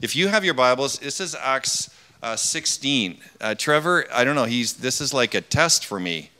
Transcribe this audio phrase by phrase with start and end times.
[0.00, 1.90] if you have your Bibles, this is Acts
[2.22, 3.18] uh, 16.
[3.40, 6.30] Uh, Trevor, I don't know, he's, this is like a test for me.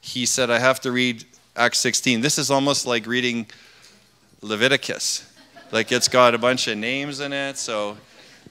[0.00, 1.24] He said, I have to read
[1.56, 2.20] Acts 16.
[2.20, 3.46] This is almost like reading
[4.42, 5.30] Leviticus.
[5.70, 7.56] Like it's got a bunch of names in it.
[7.56, 7.96] So,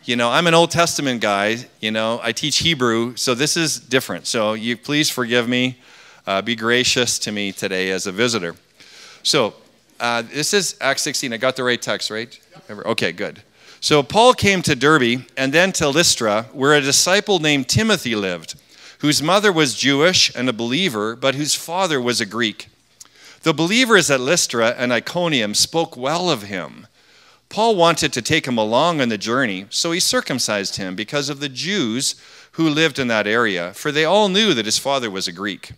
[0.05, 1.57] you know, I'm an Old Testament guy.
[1.79, 3.15] You know, I teach Hebrew.
[3.17, 4.25] So this is different.
[4.25, 5.77] So you please forgive me.
[6.25, 8.55] Uh, be gracious to me today as a visitor.
[9.21, 9.53] So
[9.99, 11.33] uh, this is Acts 16.
[11.33, 12.39] I got the right text, right?
[12.69, 13.43] Okay, good.
[13.83, 18.53] So Paul came to Derbe and then to Lystra, where a disciple named Timothy lived,
[18.99, 22.67] whose mother was Jewish and a believer, but whose father was a Greek.
[23.41, 26.85] The believers at Lystra and Iconium spoke well of him.
[27.49, 31.39] Paul wanted to take him along on the journey, so he circumcised him because of
[31.39, 32.13] the Jews
[32.51, 35.71] who lived in that area, for they all knew that his father was a Greek.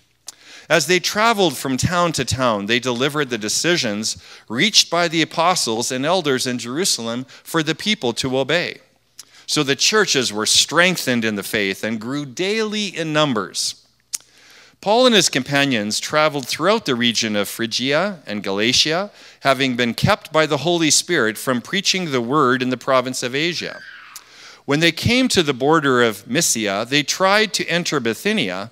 [0.69, 4.17] As they traveled from town to town, they delivered the decisions
[4.47, 8.79] reached by the apostles and elders in Jerusalem for the people to obey.
[9.45, 13.85] So the churches were strengthened in the faith and grew daily in numbers.
[14.79, 20.33] Paul and his companions traveled throughout the region of Phrygia and Galatia, having been kept
[20.33, 23.79] by the Holy Spirit from preaching the word in the province of Asia.
[24.65, 28.71] When they came to the border of Mysia, they tried to enter Bithynia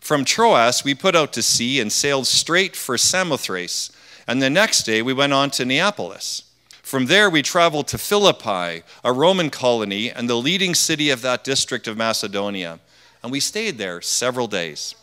[0.00, 3.90] From Troas, we put out to sea and sailed straight for Samothrace,
[4.26, 6.42] and the next day we went on to Neapolis.
[6.82, 11.44] From there, we traveled to Philippi, a Roman colony and the leading city of that
[11.44, 12.80] district of Macedonia,
[13.22, 14.94] and we stayed there several days.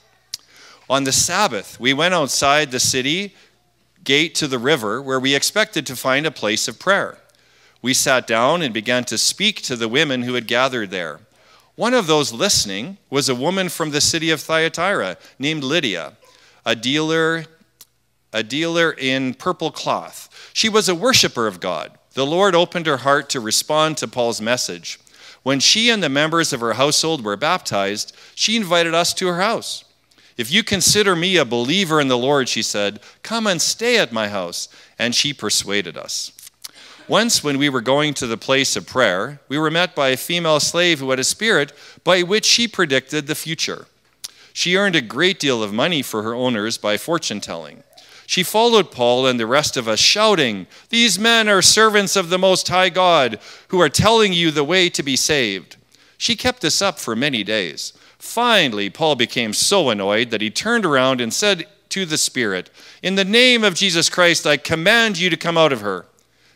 [0.89, 3.35] On the Sabbath, we went outside the city
[4.03, 7.17] gate to the river where we expected to find a place of prayer.
[7.81, 11.19] We sat down and began to speak to the women who had gathered there.
[11.75, 16.13] One of those listening was a woman from the city of Thyatira named Lydia,
[16.65, 17.45] a dealer,
[18.31, 20.51] a dealer in purple cloth.
[20.53, 21.97] She was a worshiper of God.
[22.13, 24.99] The Lord opened her heart to respond to Paul's message.
[25.43, 29.41] When she and the members of her household were baptized, she invited us to her
[29.41, 29.83] house.
[30.37, 34.11] If you consider me a believer in the Lord, she said, come and stay at
[34.11, 34.69] my house.
[34.97, 36.31] And she persuaded us.
[37.07, 40.17] Once, when we were going to the place of prayer, we were met by a
[40.17, 41.71] female slave who had a spirit
[42.03, 43.85] by which she predicted the future.
[44.53, 47.83] She earned a great deal of money for her owners by fortune telling.
[48.25, 52.39] She followed Paul and the rest of us, shouting, These men are servants of the
[52.39, 55.77] Most High God, who are telling you the way to be saved.
[56.17, 57.93] She kept this up for many days.
[58.17, 62.71] Finally, Paul became so annoyed that he turned around and said to the Spirit,
[63.03, 66.07] In the name of Jesus Christ, I command you to come out of her.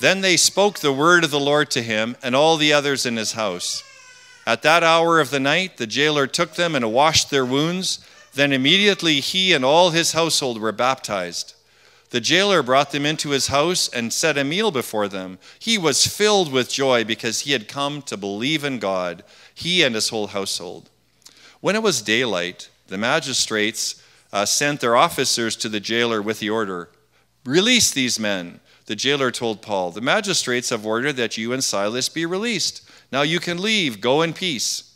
[0.00, 3.16] Then they spoke the word of the Lord to him and all the others in
[3.16, 3.82] his house.
[4.46, 7.98] At that hour of the night, the jailer took them and washed their wounds.
[8.34, 11.54] Then immediately he and all his household were baptized.
[12.10, 15.38] The jailer brought them into his house and set a meal before them.
[15.58, 19.94] He was filled with joy because he had come to believe in God, he and
[19.94, 20.88] his whole household.
[21.60, 24.02] When it was daylight, The magistrates
[24.32, 26.88] uh, sent their officers to the jailer with the order
[27.44, 28.60] Release these men.
[28.88, 32.80] The jailer told Paul, The magistrates have ordered that you and Silas be released.
[33.12, 34.94] Now you can leave, go in peace.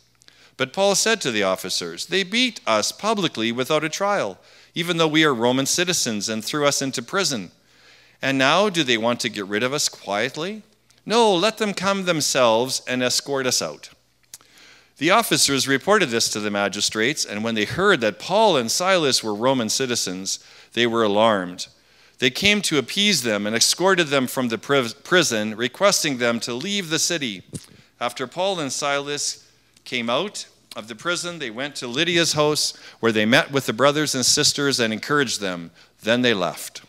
[0.57, 4.39] But Paul said to the officers, They beat us publicly without a trial,
[4.73, 7.51] even though we are Roman citizens, and threw us into prison.
[8.19, 10.63] And now do they want to get rid of us quietly?
[11.05, 13.91] No, let them come themselves and escort us out.
[14.97, 19.23] The officers reported this to the magistrates, and when they heard that Paul and Silas
[19.23, 20.43] were Roman citizens,
[20.73, 21.67] they were alarmed.
[22.23, 26.89] They came to appease them and escorted them from the prison, requesting them to leave
[26.89, 27.43] the city.
[27.99, 29.45] After Paul and Silas
[29.83, 33.73] came out of the prison, they went to Lydia's house, where they met with the
[33.73, 35.71] brothers and sisters and encouraged them.
[36.01, 36.83] Then they left.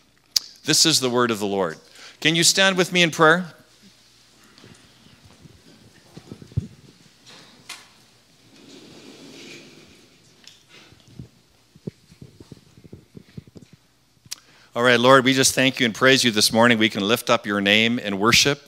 [0.63, 1.79] This is the word of the Lord.
[2.21, 3.54] Can you stand with me in prayer?
[14.75, 16.77] All right, Lord, we just thank you and praise you this morning.
[16.77, 18.61] We can lift up your name and worship.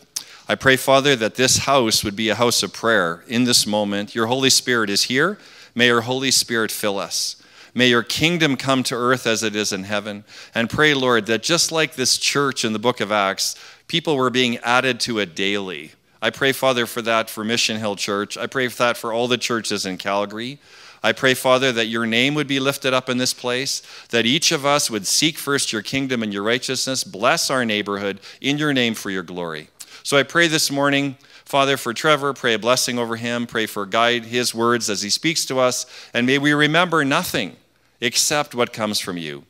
[0.48, 4.15] I pray, Father, that this house would be a house of prayer in this moment.
[4.15, 5.38] Your Holy Spirit is here.
[5.75, 7.36] May your Holy Spirit fill us.
[7.74, 10.24] May your kingdom come to earth as it is in heaven.
[10.56, 13.57] And pray, Lord, that just like this church in the book of Acts,
[13.89, 15.92] people were being added to it daily.
[16.21, 18.38] I pray, Father, for that for Mission Hill Church.
[18.38, 20.60] I pray for that for all the churches in Calgary.
[21.03, 24.51] I pray, Father, that your name would be lifted up in this place, that each
[24.51, 28.73] of us would seek first your kingdom and your righteousness, bless our neighborhood in your
[28.73, 29.69] name for your glory.
[30.03, 33.85] So I pray this morning, Father, for Trevor, pray a blessing over him, pray for
[33.85, 37.55] guide his words as he speaks to us, and may we remember nothing
[38.01, 39.43] except what comes from you.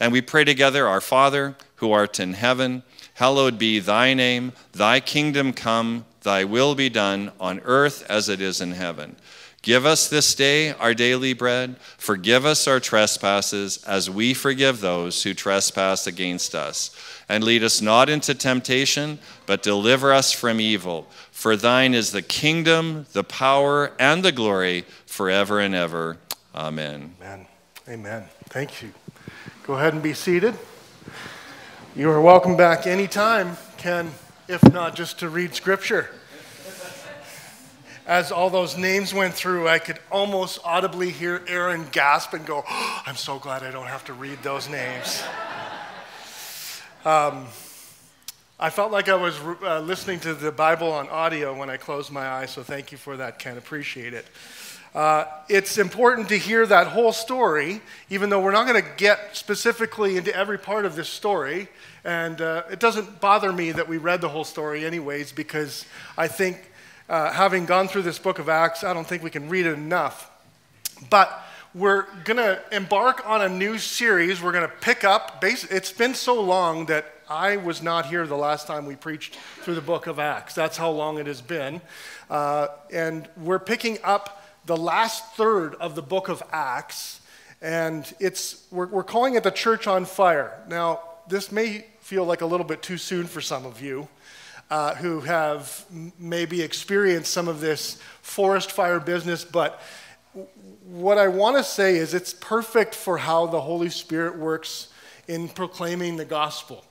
[0.00, 2.82] And we pray together, Our Father, who art in heaven,
[3.14, 8.40] hallowed be thy name, thy kingdom come, thy will be done on earth as it
[8.40, 9.16] is in heaven.
[9.64, 11.76] Give us this day our daily bread.
[11.96, 16.94] Forgive us our trespasses as we forgive those who trespass against us.
[17.30, 21.08] And lead us not into temptation, but deliver us from evil.
[21.30, 26.18] For thine is the kingdom, the power, and the glory forever and ever.
[26.54, 27.14] Amen.
[27.22, 27.46] Amen.
[27.88, 28.24] Amen.
[28.50, 28.92] Thank you.
[29.66, 30.54] Go ahead and be seated.
[31.96, 34.10] You are welcome back anytime, Ken,
[34.46, 36.10] if not just to read scripture
[38.06, 42.62] as all those names went through, I could almost audibly hear Aaron gasp and go,
[42.68, 45.22] oh, I'm so glad I don't have to read those names.
[47.04, 47.46] Um,
[48.60, 52.12] I felt like I was uh, listening to the Bible on audio when I closed
[52.12, 53.56] my eyes, so thank you for that, Ken.
[53.58, 54.26] Appreciate it.
[54.94, 57.80] Uh, it's important to hear that whole story,
[58.10, 61.68] even though we're not going to get specifically into every part of this story.
[62.04, 65.84] And uh, it doesn't bother me that we read the whole story, anyways, because
[66.16, 66.70] I think
[67.08, 69.74] uh, having gone through this book of Acts, I don't think we can read it
[69.74, 70.30] enough.
[71.10, 74.40] But we're going to embark on a new series.
[74.40, 75.42] We're going to pick up.
[75.42, 79.74] it's been so long that I was not here the last time we preached through
[79.74, 80.54] the book of Acts.
[80.54, 81.80] That's how long it has been.
[82.30, 87.20] Uh, and we're picking up the last third of the book of Acts.
[87.60, 90.62] And it's, we're, we're calling it the church on fire.
[90.68, 94.08] Now, this may feel like a little bit too soon for some of you
[94.70, 95.84] uh, who have
[96.18, 99.80] maybe experienced some of this forest fire business, but
[100.84, 104.88] what I want to say is it's perfect for how the Holy Spirit works
[105.28, 106.84] in proclaiming the gospel.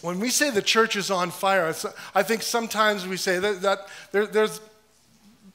[0.00, 1.74] When we say the church is on fire,
[2.14, 4.60] I think sometimes we say that, that there, there's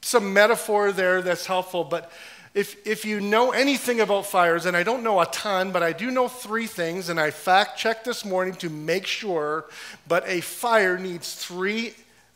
[0.01, 2.11] some metaphor there that's helpful, but
[2.53, 5.91] if, if you know anything about fires, and I don't know a ton, but I
[5.91, 9.65] do know three things, and I fact checked this morning to make sure,
[10.07, 11.95] but a fire needs three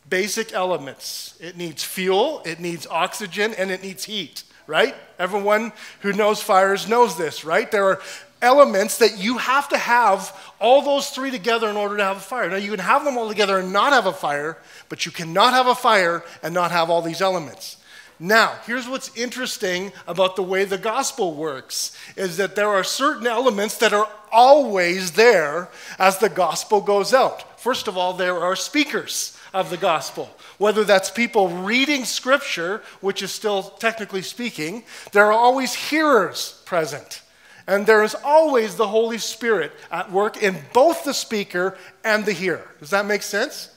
[0.09, 4.95] basic elements it needs fuel, it needs oxygen, and it needs heat, right?
[5.19, 5.71] Everyone
[6.01, 7.69] who knows fires knows this, right?
[7.69, 8.01] There are
[8.41, 12.21] elements that you have to have all those three together in order to have a
[12.21, 12.50] fire.
[12.50, 14.57] Now, you can have them all together and not have a fire,
[14.89, 17.76] but you cannot have a fire and not have all these elements.
[18.19, 23.27] Now, here's what's interesting about the way the gospel works is that there are certain
[23.27, 25.69] elements that are always there
[26.00, 27.59] as the gospel goes out.
[27.59, 30.36] First of all, there are speakers of the gospel.
[30.57, 37.21] Whether that's people reading scripture, which is still technically speaking, there are always hearers present.
[37.67, 42.33] And there is always the Holy Spirit at work in both the speaker and the
[42.33, 42.67] hearer.
[42.79, 43.69] Does that make sense?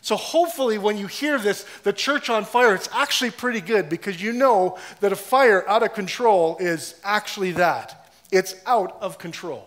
[0.00, 4.22] So, hopefully, when you hear this, the church on fire, it's actually pretty good because
[4.22, 9.66] you know that a fire out of control is actually that it's out of control.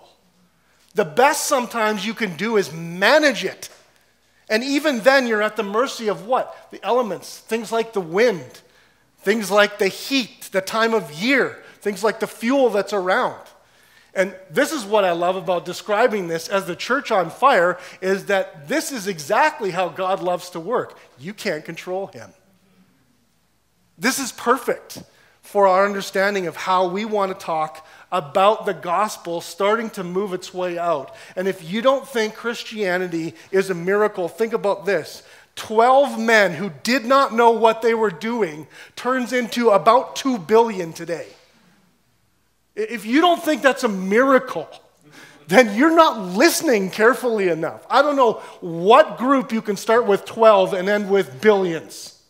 [0.93, 3.69] The best sometimes you can do is manage it.
[4.49, 6.67] And even then, you're at the mercy of what?
[6.71, 8.61] The elements, things like the wind,
[9.19, 13.39] things like the heat, the time of year, things like the fuel that's around.
[14.13, 18.25] And this is what I love about describing this as the church on fire is
[18.25, 20.97] that this is exactly how God loves to work.
[21.17, 22.33] You can't control him.
[23.97, 25.01] This is perfect
[25.41, 30.33] for our understanding of how we want to talk about the gospel starting to move
[30.33, 31.15] its way out.
[31.35, 35.23] And if you don't think Christianity is a miracle, think about this.
[35.55, 40.93] 12 men who did not know what they were doing turns into about 2 billion
[40.93, 41.27] today.
[42.75, 44.69] If you don't think that's a miracle,
[45.47, 47.85] then you're not listening carefully enough.
[47.89, 52.21] I don't know what group you can start with 12 and end with billions.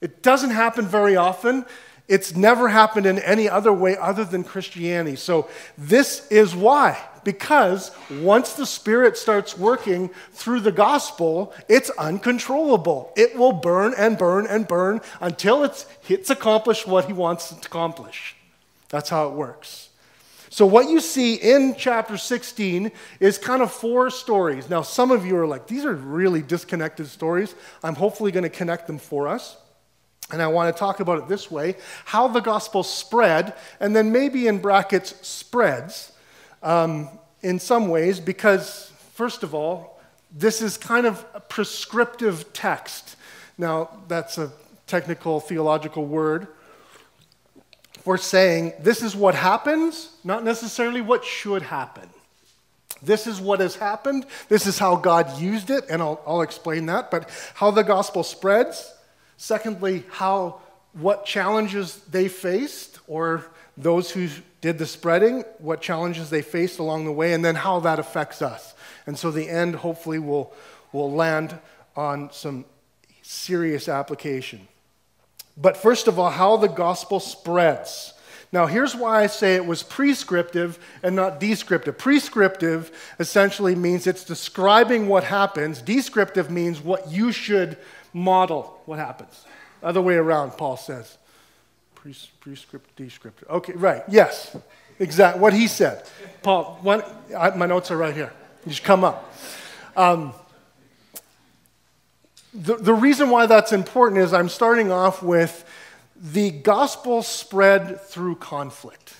[0.00, 1.66] It doesn't happen very often.
[2.06, 5.16] It's never happened in any other way other than Christianity.
[5.16, 7.02] So, this is why.
[7.24, 7.90] Because
[8.20, 13.10] once the Spirit starts working through the gospel, it's uncontrollable.
[13.16, 17.66] It will burn and burn and burn until it's, it's accomplished what He wants to
[17.66, 18.36] accomplish.
[18.88, 19.90] That's how it works.
[20.54, 24.70] So, what you see in chapter 16 is kind of four stories.
[24.70, 27.56] Now, some of you are like, these are really disconnected stories.
[27.82, 29.56] I'm hopefully going to connect them for us.
[30.30, 31.74] And I want to talk about it this way
[32.04, 36.12] how the gospel spread, and then maybe in brackets, spreads
[36.62, 37.08] um,
[37.42, 40.00] in some ways, because, first of all,
[40.30, 43.16] this is kind of a prescriptive text.
[43.58, 44.52] Now, that's a
[44.86, 46.46] technical theological word
[48.04, 52.08] for saying this is what happens, not necessarily what should happen.
[53.02, 54.24] This is what has happened.
[54.48, 57.10] This is how God used it, and I'll, I'll explain that.
[57.10, 58.94] But how the gospel spreads,
[59.36, 60.60] Secondly, how
[60.92, 63.44] what challenges they faced, or
[63.76, 64.28] those who
[64.60, 68.40] did the spreading, what challenges they faced along the way, and then how that affects
[68.40, 68.74] us.
[69.06, 70.54] And so the end hopefully will,
[70.92, 71.58] will land
[71.96, 72.64] on some
[73.22, 74.68] serious application.
[75.56, 78.12] But first of all, how the gospel spreads.
[78.52, 81.98] Now, here's why I say it was prescriptive and not descriptive.
[81.98, 87.76] Prescriptive essentially means it's describing what happens, descriptive means what you should
[88.12, 89.44] model what happens.
[89.82, 91.18] Other way around, Paul says.
[91.96, 93.48] Prescriptive, descriptive.
[93.50, 94.04] Okay, right.
[94.08, 94.56] Yes,
[95.00, 96.04] exactly what he said.
[96.42, 96.80] Paul,
[97.36, 98.32] I, my notes are right here.
[98.64, 99.34] You just come up.
[99.96, 100.32] Um,
[102.54, 105.64] the, the reason why that's important is I'm starting off with
[106.16, 109.14] the gospel spread through conflict.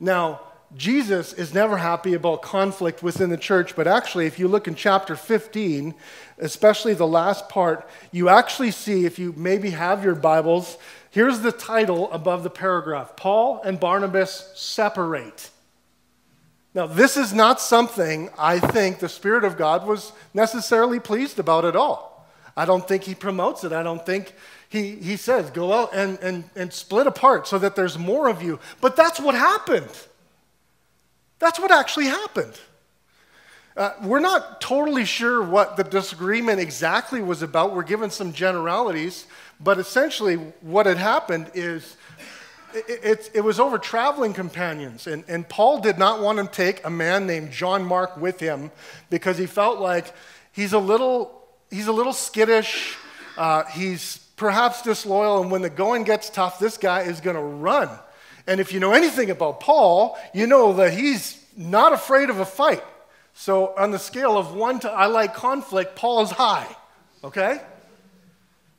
[0.00, 0.40] Now,
[0.74, 4.74] Jesus is never happy about conflict within the church, but actually, if you look in
[4.74, 5.94] chapter 15,
[6.38, 10.76] especially the last part, you actually see, if you maybe have your Bibles,
[11.10, 15.50] here's the title above the paragraph Paul and Barnabas separate.
[16.76, 21.64] Now, this is not something I think the Spirit of God was necessarily pleased about
[21.64, 22.28] at all.
[22.54, 23.72] I don't think he promotes it.
[23.72, 24.34] I don't think
[24.68, 28.42] he, he says, go out and, and, and split apart so that there's more of
[28.42, 28.60] you.
[28.82, 29.88] But that's what happened.
[31.38, 32.60] That's what actually happened.
[33.74, 37.74] Uh, we're not totally sure what the disagreement exactly was about.
[37.74, 39.26] We're given some generalities,
[39.60, 41.96] but essentially, what had happened is
[42.88, 45.06] it, it, was over traveling companions.
[45.06, 48.70] And, and Paul did not want to take a man named John Mark with him
[49.10, 50.12] because he felt like
[50.52, 52.96] he's a little, he's a little skittish,
[53.36, 57.42] uh, he's perhaps disloyal, and when the going gets tough, this guy is going to
[57.42, 57.88] run.
[58.46, 62.44] And if you know anything about Paul, you know that he's not afraid of a
[62.44, 62.84] fight.
[63.34, 66.66] So, on the scale of one to I like conflict, Paul is high,
[67.22, 67.60] okay?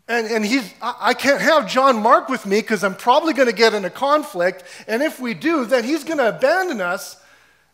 [0.10, 3.56] And, and he's, I can't have John Mark with me because I'm probably going to
[3.56, 4.64] get in a conflict.
[4.88, 7.22] And if we do, then he's going to abandon us.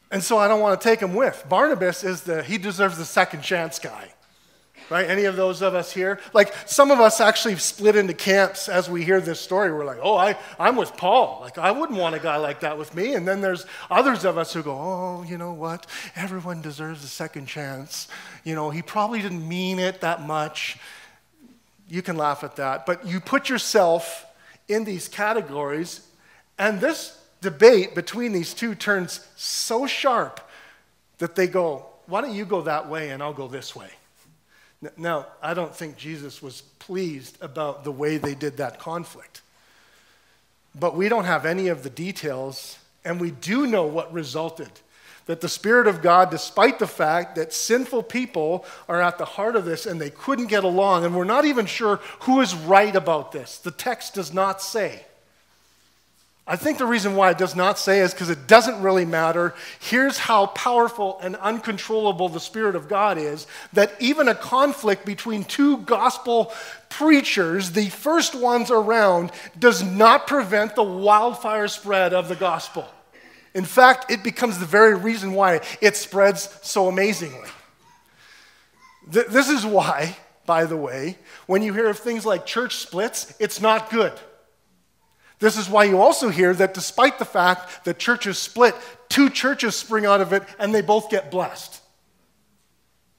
[0.09, 1.45] And so I don't want to take him with.
[1.47, 4.09] Barnabas is the, he deserves the second chance guy
[4.89, 5.09] right?
[5.09, 6.19] Any of those of us here?
[6.33, 9.71] Like some of us actually split into camps as we hear this story.
[9.71, 11.39] We're like, oh, I, I'm with Paul.
[11.41, 13.15] Like, I wouldn't want a guy like that with me.
[13.15, 15.87] And then there's others of us who go, oh, you know what?
[16.15, 18.07] Everyone deserves a second chance.
[18.43, 20.77] You know, he probably didn't mean it that much.
[21.93, 22.88] You can laugh at that.
[22.88, 24.25] But you put yourself
[24.67, 26.01] in these categories,
[26.57, 30.39] and this debate between these two turns so sharp
[31.19, 33.91] that they go, why don't you go that way and I'll go this way?
[34.97, 39.43] Now, I don't think Jesus was pleased about the way they did that conflict.
[40.73, 44.71] But we don't have any of the details, and we do know what resulted.
[45.25, 49.56] That the Spirit of God, despite the fact that sinful people are at the heart
[49.56, 52.96] of this and they couldn't get along, and we're not even sure who is right
[52.96, 55.06] about this, the text does not say.
[56.46, 59.56] I think the reason why it does not say is because it doesn't really matter.
[59.80, 65.46] Here's how powerful and uncontrollable the Spirit of God is that even a conflict between
[65.46, 66.51] two gospel
[66.89, 72.89] preachers, the first ones around, does not prevent the wildfire spread of the gospel.
[73.53, 77.50] In fact, it becomes the very reason why it spreads so amazingly.
[79.12, 83.33] Th- this is why, by the way, when you hear of things like church splits,
[83.39, 84.13] it's not good.
[85.39, 88.75] This is why you also hear that despite the fact that churches split,
[89.10, 91.81] two churches spring out of it and they both get blessed.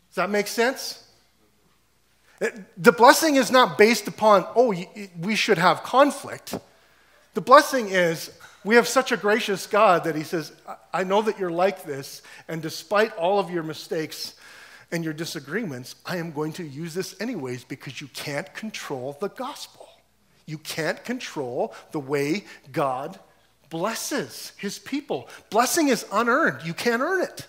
[0.08, 1.06] Does that make sense?
[2.76, 4.74] The blessing is not based upon, oh,
[5.20, 6.58] we should have conflict.
[7.34, 8.30] The blessing is,
[8.64, 10.52] we have such a gracious God that He says,
[10.92, 14.34] I know that you're like this, and despite all of your mistakes
[14.90, 19.28] and your disagreements, I am going to use this anyways because you can't control the
[19.28, 19.88] gospel.
[20.46, 23.18] You can't control the way God
[23.70, 25.28] blesses his people.
[25.50, 27.46] Blessing is unearned, you can't earn it.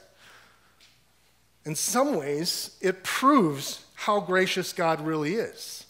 [1.65, 5.85] In some ways, it proves how gracious God really is.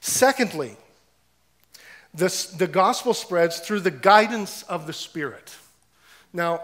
[0.00, 0.76] Secondly,
[2.14, 5.54] the gospel spreads through the guidance of the Spirit.
[6.32, 6.62] Now,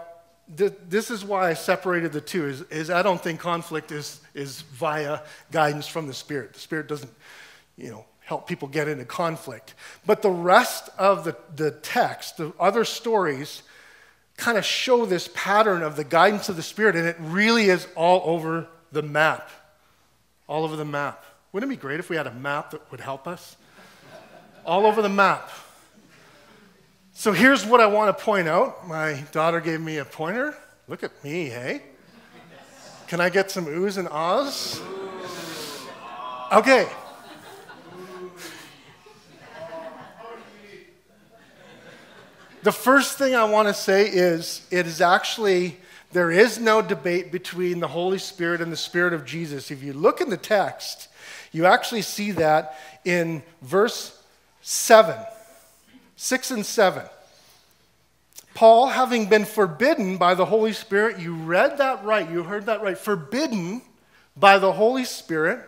[0.57, 4.19] th- this is why I separated the two, is, is I don't think conflict is,
[4.33, 5.21] is via
[5.51, 6.53] guidance from the Spirit.
[6.53, 7.11] The Spirit doesn't,
[7.77, 9.75] you know, help people get into conflict.
[10.05, 13.61] But the rest of the, the text, the other stories,
[14.37, 17.87] kind of show this pattern of the guidance of the Spirit, and it really is
[17.95, 19.49] all over the map.
[20.47, 21.23] All over the map.
[21.51, 23.55] Wouldn't it be great if we had a map that would help us?
[24.65, 25.49] All over the map.
[27.13, 28.87] So here's what I want to point out.
[28.87, 30.55] My daughter gave me a pointer.
[30.87, 31.81] Look at me, hey?
[33.07, 34.81] Can I get some oohs and ahs?
[36.51, 36.87] Okay.
[42.63, 45.77] The first thing I want to say is it is actually,
[46.11, 49.69] there is no debate between the Holy Spirit and the Spirit of Jesus.
[49.69, 51.09] If you look in the text,
[51.51, 54.19] you actually see that in verse
[54.67, 55.15] 7,
[56.15, 57.03] 6 and 7.
[58.55, 62.81] Paul, having been forbidden by the Holy Spirit, you read that right, you heard that
[62.81, 63.83] right, forbidden
[64.35, 65.59] by the Holy Spirit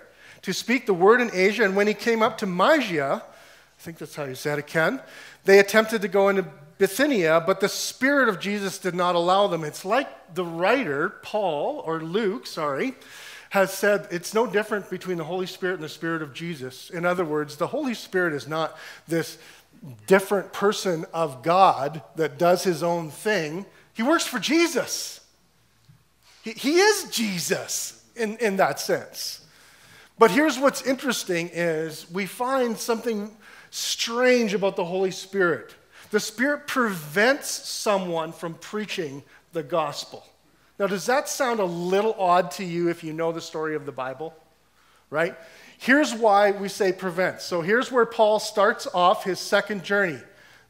[0.41, 1.63] to speak the word in Asia.
[1.63, 4.99] And when he came up to Mysia, I think that's how you said it, Ken,
[5.45, 6.47] they attempted to go into
[6.79, 9.63] Bithynia, but the Spirit of Jesus did not allow them.
[9.63, 12.95] It's like the writer, Paul, or Luke, sorry,
[13.57, 16.89] has said it's no different between the Holy Spirit and the Spirit of Jesus.
[16.89, 19.37] In other words, the Holy Spirit is not this
[20.05, 23.65] different person of God that does his own thing.
[23.93, 25.21] He works for Jesus.
[26.43, 29.45] He, he is Jesus in, in that sense.
[30.19, 33.35] But here's what's interesting is we find something
[33.69, 35.75] strange about the Holy Spirit.
[36.11, 40.25] The Spirit prevents someone from preaching the gospel.
[40.79, 43.85] Now, does that sound a little odd to you if you know the story of
[43.85, 44.33] the Bible?
[45.09, 45.35] Right?
[45.77, 47.41] Here's why we say prevent.
[47.41, 50.19] So here's where Paul starts off his second journey.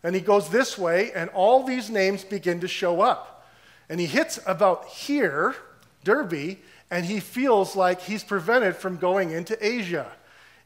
[0.04, 3.46] And he goes this way, and all these names begin to show up.
[3.89, 5.56] And he hits about here,
[6.04, 6.58] Derbe,
[6.91, 10.12] and he feels like he's prevented from going into Asia.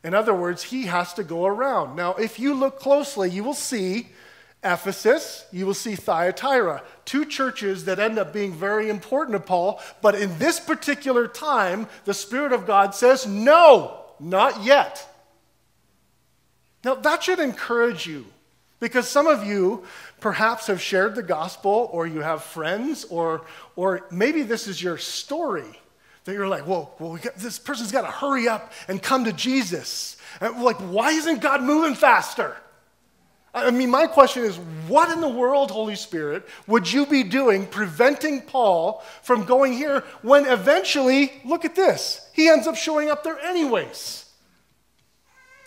[0.03, 1.95] In other words, he has to go around.
[1.95, 4.09] Now, if you look closely, you will see
[4.63, 9.81] Ephesus, you will see Thyatira, two churches that end up being very important to Paul.
[10.01, 15.07] But in this particular time, the Spirit of God says, no, not yet.
[16.83, 18.25] Now, that should encourage you
[18.79, 19.83] because some of you
[20.19, 23.45] perhaps have shared the gospel or you have friends or,
[23.75, 25.79] or maybe this is your story
[26.25, 29.33] that you're like, whoa, well, got, this person's got to hurry up and come to
[29.33, 30.17] Jesus.
[30.39, 32.55] And like, why isn't God moving faster?
[33.53, 37.67] I mean, my question is what in the world, Holy Spirit, would you be doing
[37.67, 43.23] preventing Paul from going here when eventually, look at this, he ends up showing up
[43.23, 44.25] there anyways?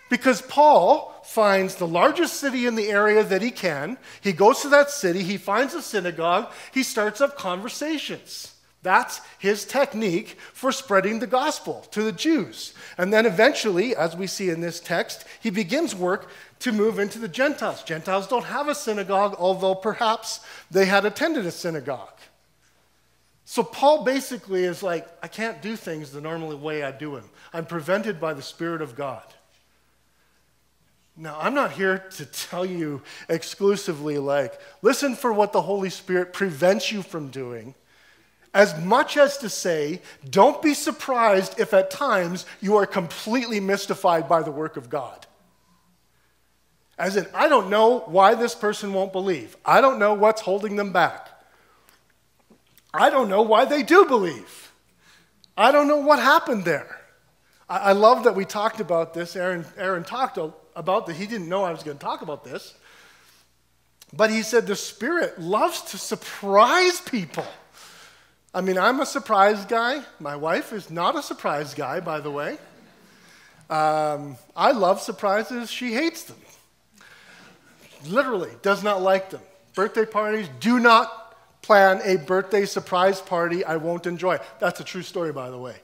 [0.09, 3.99] Because Paul finds the largest city in the area that he can.
[4.21, 8.55] He goes to that city, he finds a synagogue, he starts up conversations.
[8.83, 12.75] That's his technique for spreading the gospel to the Jews.
[12.99, 16.29] And then eventually, as we see in this text, he begins work
[16.65, 17.83] to move into the Gentiles.
[17.83, 22.19] Gentiles don't have a synagogue, although perhaps they had attended a synagogue.
[23.45, 27.29] So Paul basically is like, I can't do things the normal way I do them.
[27.53, 29.25] I'm prevented by the Spirit of God.
[31.19, 36.33] Now, I'm not here to tell you exclusively, like, listen for what the Holy Spirit
[36.33, 37.75] prevents you from doing,
[38.55, 40.01] as much as to say,
[40.31, 45.27] don't be surprised if at times you are completely mystified by the work of God.
[46.99, 49.57] As in, I don't know why this person won't believe.
[49.65, 51.29] I don't know what's holding them back.
[52.93, 54.73] I don't know why they do believe.
[55.57, 57.01] I don't know what happened there.
[57.69, 59.35] I, I love that we talked about this.
[59.35, 60.39] Aaron, Aaron talked
[60.77, 61.17] about that.
[61.17, 62.75] He didn't know I was going to talk about this.
[64.13, 67.47] But he said the Spirit loves to surprise people.
[68.55, 70.03] I mean, I'm a surprise guy.
[70.21, 72.59] My wife is not a surprise guy, by the way.
[73.69, 75.69] Um, I love surprises.
[75.71, 76.37] She hates them.
[78.07, 79.41] Literally, does not like them.
[79.75, 84.39] Birthday parties, do not plan a birthday surprise party I won't enjoy.
[84.61, 85.77] That's a true story, by the way.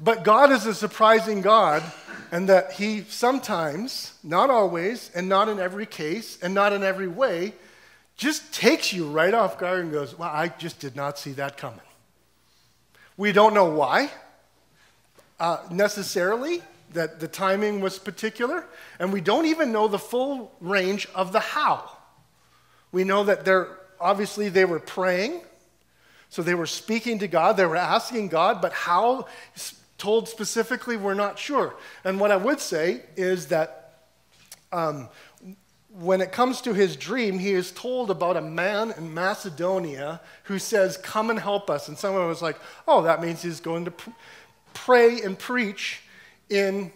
[0.00, 1.82] But God is a surprising God,
[2.30, 7.08] and that He sometimes, not always, and not in every case, and not in every
[7.08, 7.52] way,
[8.16, 11.56] just takes you right off guard and goes, Well, I just did not see that
[11.56, 11.80] coming.
[13.16, 14.10] We don't know why
[15.40, 18.64] uh, necessarily, that the timing was particular,
[18.98, 21.90] and we don't even know the full range of the how.
[22.92, 25.42] We know that they're obviously they were praying,
[26.28, 29.26] so they were speaking to God, they were asking God, but how
[29.98, 31.74] told specifically, we're not sure.
[32.04, 34.04] And what I would say is that
[34.72, 35.08] um,
[35.90, 40.58] when it comes to his dream, he is told about a man in Macedonia who
[40.58, 41.88] says, Come and help us.
[41.88, 44.10] And someone was like, Oh, that means he's going to pr-
[44.72, 46.02] pray and preach
[46.50, 46.92] in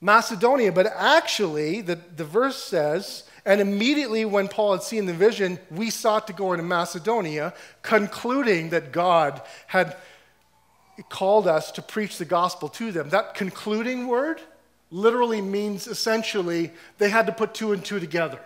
[0.00, 0.72] Macedonia.
[0.72, 5.90] But actually, the, the verse says, and immediately when Paul had seen the vision, we
[5.90, 9.96] sought to go into Macedonia, concluding that God had
[11.08, 13.10] called us to preach the gospel to them.
[13.10, 14.40] That concluding word
[14.90, 18.40] literally means essentially they had to put two and two together.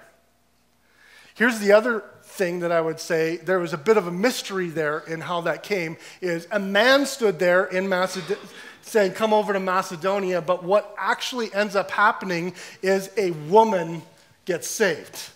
[1.35, 4.69] Here's the other thing that I would say there was a bit of a mystery
[4.69, 8.43] there in how that came is a man stood there in Macedonia
[8.83, 14.03] saying come over to Macedonia but what actually ends up happening is a woman
[14.45, 15.31] gets saved.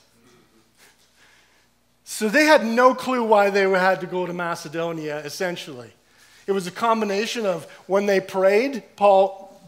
[2.04, 5.90] So they had no clue why they had to go to Macedonia essentially.
[6.46, 9.60] It was a combination of when they prayed, Paul,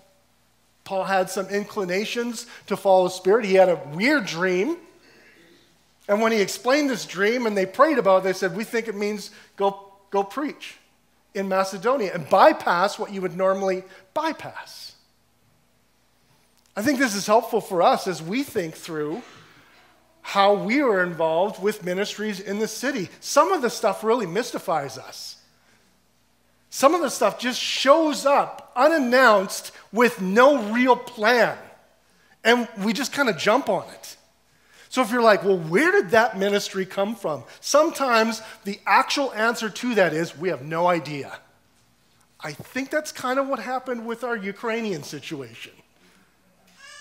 [0.85, 3.45] Paul had some inclinations to follow the Spirit.
[3.45, 4.77] He had a weird dream.
[6.09, 8.89] And when he explained this dream and they prayed about it, they said, We think
[8.89, 10.77] it means go, go preach
[11.35, 14.95] in Macedonia and bypass what you would normally bypass.
[16.77, 19.23] I think this is helpful for us as we think through
[20.23, 23.09] how we are involved with ministries in the city.
[23.21, 25.37] Some of the stuff really mystifies us.
[26.71, 31.57] Some of the stuff just shows up unannounced with no real plan.
[32.43, 34.17] And we just kind of jump on it.
[34.95, 37.43] So if you're like, well, where did that ministry come from?
[37.59, 41.37] Sometimes the actual answer to that is we have no idea.
[42.39, 45.73] I think that's kind of what happened with our Ukrainian situation.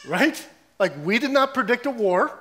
[0.07, 0.43] Right?
[0.79, 2.35] Like, we did not predict a war.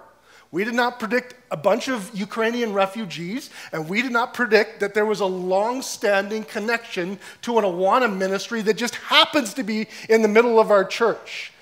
[0.52, 4.94] We did not predict a bunch of Ukrainian refugees, and we did not predict that
[4.94, 9.88] there was a long standing connection to an Awana ministry that just happens to be
[10.08, 11.52] in the middle of our church.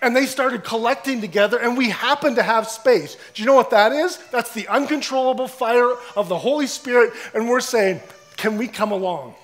[0.00, 3.16] And they started collecting together, and we happen to have space.
[3.34, 4.16] Do you know what that is?
[4.30, 8.00] That's the uncontrollable fire of the Holy Spirit, and we're saying,
[8.36, 9.34] Can we come along?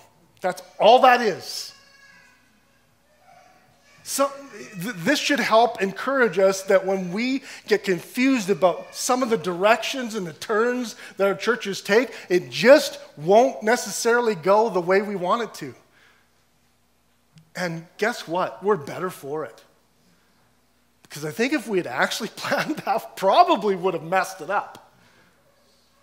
[0.41, 1.75] That's all that is.
[4.05, 4.31] So,
[4.83, 9.39] th- this should help encourage us that when we get confused about some of the
[9.39, 15.01] directions and the turns that our churches take, it just won't necessarily go the way
[15.01, 15.75] we want it to.
[17.57, 18.63] And guess what?
[18.63, 19.64] We're better for it.
[21.15, 24.93] Because I think if we had actually planned that, probably would have messed it up.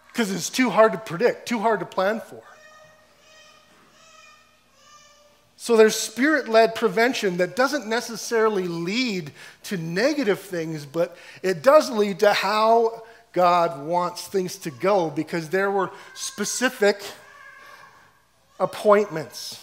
[0.08, 2.42] Because it's too hard to predict, too hard to plan for.
[5.58, 9.32] So there's spirit led prevention that doesn't necessarily lead
[9.64, 15.50] to negative things, but it does lead to how God wants things to go because
[15.50, 17.04] there were specific
[18.62, 19.60] appointments.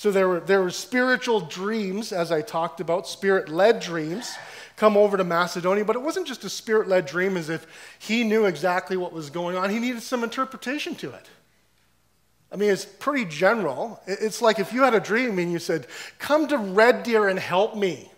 [0.00, 4.32] So there were, there were spiritual dreams, as I talked about, spirit led dreams
[4.76, 7.66] come over to Macedonia, but it wasn't just a spirit led dream as if
[7.98, 9.68] he knew exactly what was going on.
[9.68, 11.28] He needed some interpretation to it.
[12.50, 14.00] I mean, it's pretty general.
[14.06, 15.86] It's like if you had a dream and you said,
[16.18, 18.10] Come to Red Deer and help me.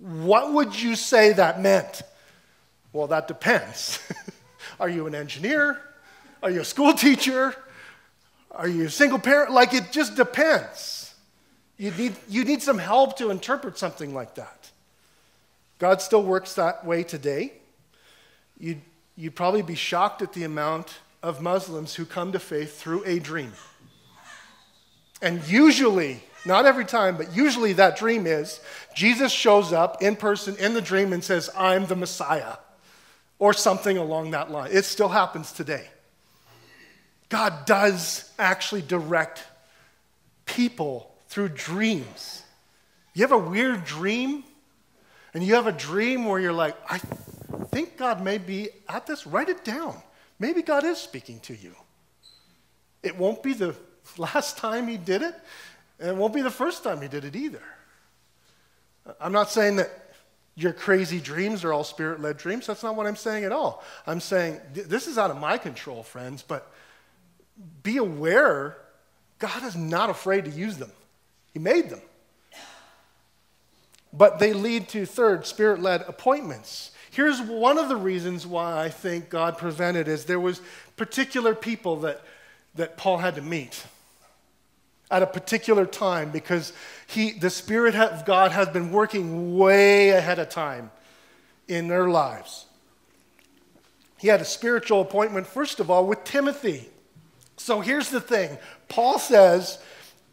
[0.00, 2.02] What would you say that meant?
[2.92, 4.00] Well, that depends.
[4.78, 5.80] Are you an engineer?
[6.42, 7.56] Are you a school teacher?
[8.50, 9.50] Are you a single parent?
[9.50, 11.01] Like, it just depends.
[11.82, 14.70] You need, you need some help to interpret something like that.
[15.80, 17.54] God still works that way today.
[18.56, 18.80] You'd,
[19.16, 23.18] you'd probably be shocked at the amount of Muslims who come to faith through a
[23.18, 23.52] dream.
[25.20, 28.60] And usually, Not every time, but usually that dream is
[28.94, 32.56] Jesus shows up in person in the dream and says, I'm the Messiah,
[33.38, 34.70] or something along that line.
[34.72, 35.86] It still happens today.
[37.28, 39.44] God does actually direct
[40.46, 42.42] people through dreams.
[43.14, 44.44] You have a weird dream,
[45.32, 46.98] and you have a dream where you're like, I
[47.70, 49.96] think God may be at this, write it down.
[50.38, 51.74] Maybe God is speaking to you.
[53.02, 53.74] It won't be the
[54.18, 55.34] last time He did it,
[55.98, 57.62] and it won't be the first time He did it either.
[59.18, 59.90] I'm not saying that
[60.54, 62.66] your crazy dreams are all spirit led dreams.
[62.66, 63.82] That's not what I'm saying at all.
[64.06, 66.70] I'm saying this is out of my control, friends, but
[67.82, 68.76] be aware
[69.38, 70.92] God is not afraid to use them.
[71.52, 72.00] He made them.
[74.12, 76.90] But they lead to, third, spirit led appointments.
[77.10, 80.60] Here's one of the reasons why I think God prevented is there was
[80.96, 82.22] particular people that,
[82.74, 83.84] that Paul had to meet
[85.10, 86.72] at a particular time because
[87.06, 90.90] he, the Spirit of God has been working way ahead of time
[91.68, 92.64] in their lives.
[94.16, 96.88] He had a spiritual appointment, first of all, with Timothy.
[97.58, 98.56] So here's the thing
[98.88, 99.78] Paul says,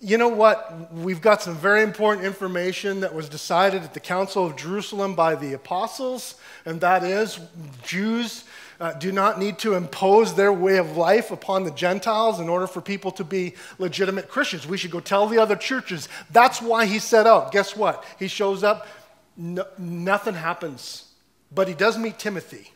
[0.02, 0.94] you know what?
[0.94, 5.36] We've got some very important information that was decided at the Council of Jerusalem by
[5.36, 6.36] the apostles,
[6.66, 7.40] and that is
[7.84, 8.46] Jews
[8.80, 12.66] uh, do not need to impose their way of life upon the Gentiles in order
[12.66, 14.66] for people to be legitimate Christians.
[14.66, 16.08] We should go tell the other churches.
[16.32, 17.52] That's why he set out.
[17.52, 18.06] Guess what?
[18.18, 18.88] He shows up,
[19.36, 21.12] no, nothing happens,
[21.54, 22.72] but he does meet Timothy.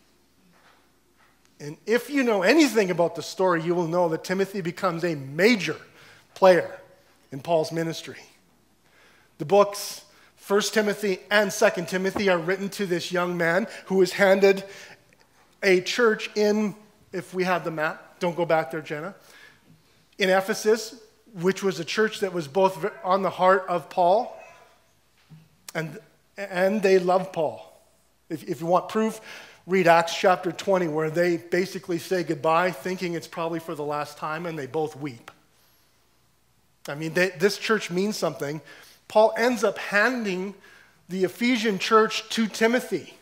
[1.61, 5.15] And if you know anything about the story, you will know that Timothy becomes a
[5.15, 5.77] major
[6.33, 6.81] player
[7.33, 8.19] in Paul's ministry.
[9.39, 10.05] The books,
[10.47, 14.63] 1 Timothy and 2 Timothy, are written to this young man who was handed
[15.63, 16.75] a church in,
[17.11, 19.15] if we have the map, don't go back there, Jenna,
[20.19, 21.01] in Ephesus,
[21.41, 24.39] which was a church that was both on the heart of Paul
[25.73, 25.97] and,
[26.37, 27.81] and they loved Paul.
[28.29, 29.19] If, if you want proof,
[29.65, 34.19] read Acts chapter 20, where they basically say goodbye, thinking it's probably for the last
[34.19, 35.31] time, and they both weep.
[36.87, 38.61] I mean, they, this church means something.
[39.07, 40.53] Paul ends up handing
[41.09, 43.13] the Ephesian church to Timothy,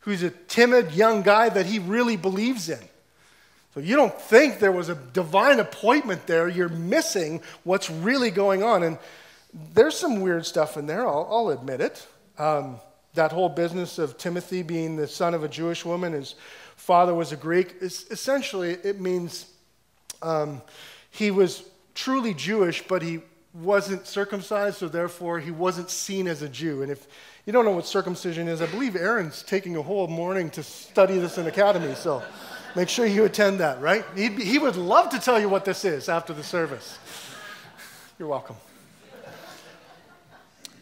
[0.00, 2.80] who's a timid young guy that he really believes in.
[3.74, 6.48] So you don't think there was a divine appointment there.
[6.48, 8.82] You're missing what's really going on.
[8.82, 8.98] And
[9.74, 12.06] there's some weird stuff in there, I'll, I'll admit it.
[12.38, 12.80] Um,
[13.14, 16.34] that whole business of Timothy being the son of a Jewish woman, his
[16.76, 19.46] father was a Greek, essentially it means
[20.22, 20.62] um,
[21.10, 21.64] he was
[21.98, 23.18] truly Jewish, but he
[23.52, 26.82] wasn't circumcised, so therefore he wasn't seen as a Jew.
[26.82, 27.08] And if
[27.44, 31.18] you don't know what circumcision is, I believe Aaron's taking a whole morning to study
[31.18, 32.22] this in academy, so
[32.76, 34.04] make sure you attend that, right?
[34.14, 37.00] He'd, he would love to tell you what this is after the service.
[38.16, 38.56] You're welcome.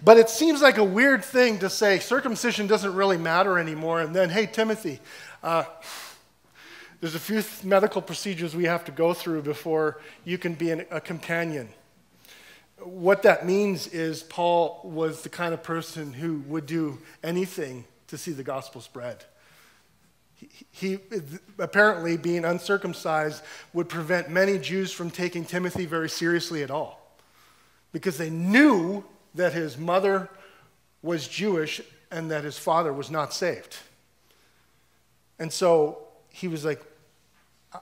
[0.04, 4.02] But it seems like a weird thing to say circumcision doesn't really matter anymore.
[4.02, 5.00] And then, hey, Timothy,
[5.42, 5.64] uh,
[7.06, 10.84] there's a few medical procedures we have to go through before you can be an,
[10.90, 11.68] a companion.
[12.80, 18.18] What that means is Paul was the kind of person who would do anything to
[18.18, 19.24] see the gospel spread.
[20.34, 20.98] He, he,
[21.60, 23.40] apparently, being uncircumcised
[23.72, 27.16] would prevent many Jews from taking Timothy very seriously at all
[27.92, 29.04] because they knew
[29.36, 30.28] that his mother
[31.02, 33.76] was Jewish and that his father was not saved.
[35.38, 36.02] And so
[36.36, 36.82] he was like,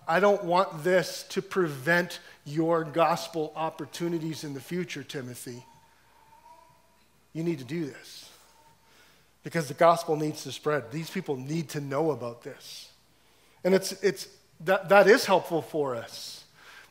[0.07, 5.65] I don't want this to prevent your gospel opportunities in the future, Timothy.
[7.33, 8.31] You need to do this
[9.43, 10.91] because the gospel needs to spread.
[10.91, 12.91] These people need to know about this.
[13.65, 14.29] And it's, it's,
[14.61, 16.45] that, that is helpful for us.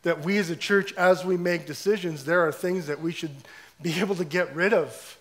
[0.04, 3.36] That we as a church, as we make decisions, there are things that we should
[3.82, 5.18] be able to get rid of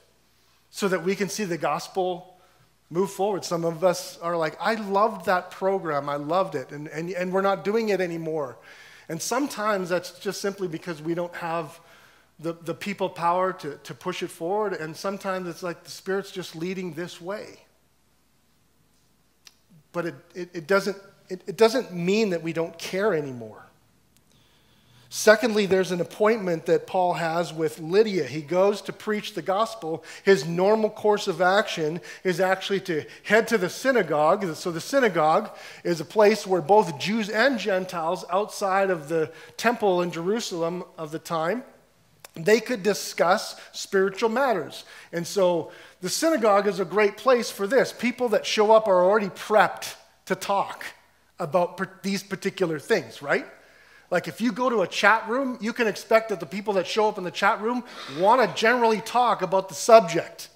[0.70, 2.31] so that we can see the gospel
[2.92, 3.42] move forward.
[3.44, 7.32] Some of us are like, I loved that program, I loved it, and, and, and
[7.32, 8.58] we're not doing it anymore.
[9.08, 11.80] And sometimes that's just simply because we don't have
[12.38, 16.30] the, the people power to, to push it forward, and sometimes it's like the Spirit's
[16.30, 17.60] just leading this way.
[19.92, 20.96] But it, it, it doesn't,
[21.30, 23.64] it, it doesn't mean that we don't care anymore.
[25.14, 28.24] Secondly, there's an appointment that Paul has with Lydia.
[28.24, 30.04] He goes to preach the gospel.
[30.24, 34.54] His normal course of action is actually to head to the synagogue.
[34.54, 35.50] So, the synagogue
[35.84, 41.10] is a place where both Jews and Gentiles outside of the temple in Jerusalem of
[41.10, 41.62] the time
[42.34, 44.84] they could discuss spiritual matters.
[45.12, 47.92] And so, the synagogue is a great place for this.
[47.92, 49.94] People that show up are already prepped
[50.24, 50.86] to talk
[51.38, 53.46] about these particular things, right?
[54.12, 56.86] Like if you go to a chat room, you can expect that the people that
[56.86, 57.82] show up in the chat room
[58.18, 60.50] want to generally talk about the subject,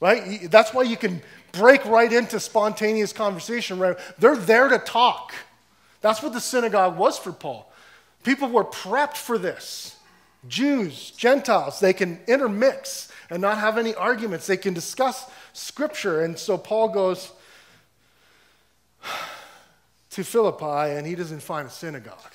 [0.00, 0.50] right?
[0.50, 3.78] That's why you can break right into spontaneous conversation.
[3.78, 3.96] Right?
[4.18, 5.32] They're there to talk.
[6.02, 7.72] That's what the synagogue was for Paul.
[8.22, 9.96] People were prepped for this.
[10.46, 14.46] Jews, Gentiles, they can intermix and not have any arguments.
[14.46, 16.20] They can discuss scripture.
[16.20, 17.32] And so Paul goes
[20.10, 22.34] to Philippi and he doesn't find a synagogue.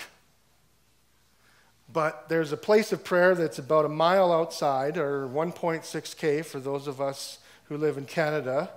[1.96, 6.88] But there's a place of prayer that's about a mile outside, or 1.6K for those
[6.88, 8.70] of us who live in Canada,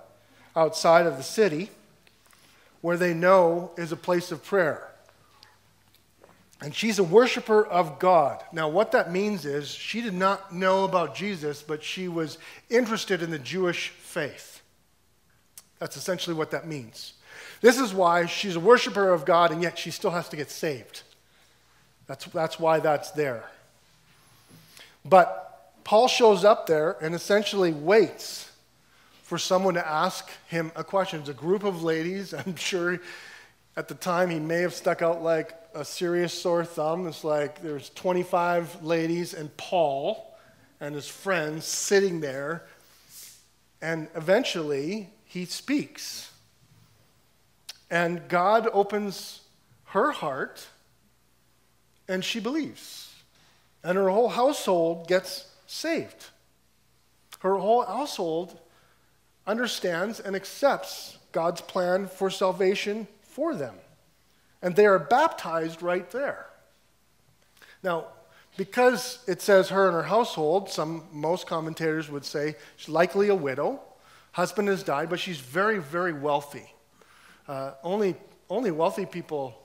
[0.55, 1.69] outside of the city,
[2.79, 4.87] where they know is a place of prayer.
[6.61, 8.41] And she's a worshiper of God.
[8.53, 12.37] Now, what that means is she did not know about Jesus, but she was
[12.69, 14.61] interested in the Jewish faith.
[15.77, 17.15] That's essentially what that means.
[17.59, 20.49] This is why she's a worshiper of God, and yet she still has to get
[20.49, 21.03] saved.
[22.09, 23.43] That's, that's why that's there.
[25.05, 28.51] But Paul shows up there and essentially waits
[29.21, 31.19] for someone to ask him a question.
[31.19, 32.33] It's a group of ladies.
[32.45, 32.99] I'm sure
[33.77, 37.05] at the time he may have stuck out like a serious sore thumb.
[37.05, 40.35] It's like there's 25 ladies and Paul
[40.81, 42.65] and his friends sitting there.
[43.83, 46.31] And eventually he speaks.
[47.91, 49.41] And God opens
[49.85, 50.65] her heart
[52.09, 53.13] and she believes.
[53.83, 56.25] And her whole household gets saved.
[57.39, 58.59] Her whole household
[59.47, 63.75] understands and accepts God's plan for salvation for them.
[64.61, 66.47] And they are baptized right there.
[67.81, 68.07] Now,
[68.57, 73.35] because it says her and her household, some most commentators would say she's likely a
[73.35, 73.79] widow.
[74.33, 76.73] Husband has died, but she's very, very wealthy.
[77.47, 78.15] Uh, only,
[78.49, 79.57] only wealthy people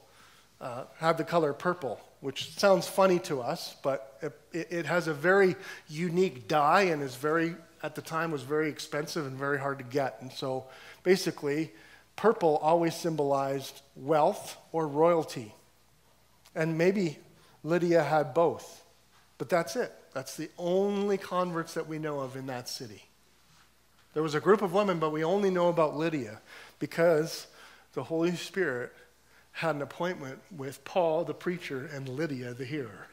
[0.61, 4.17] uh, have the color purple, which sounds funny to us, but
[4.51, 5.57] it, it has a very
[5.89, 9.85] unique dye and is very, at the time, was very expensive and very hard to
[9.85, 10.17] get.
[10.23, 10.65] And so
[11.03, 11.71] basically,
[12.17, 15.55] Purple always symbolized wealth or royalty.
[16.55, 17.19] And maybe
[17.63, 18.83] Lydia had both.
[19.37, 19.93] But that's it.
[20.15, 23.05] That's the only converts that we know of in that city.
[24.15, 26.41] There was a group of women, but we only know about Lydia
[26.79, 27.49] because
[27.93, 28.95] the Holy Spirit
[29.55, 33.07] had an appointment with Paul, the preacher, and Lydia, the hearer.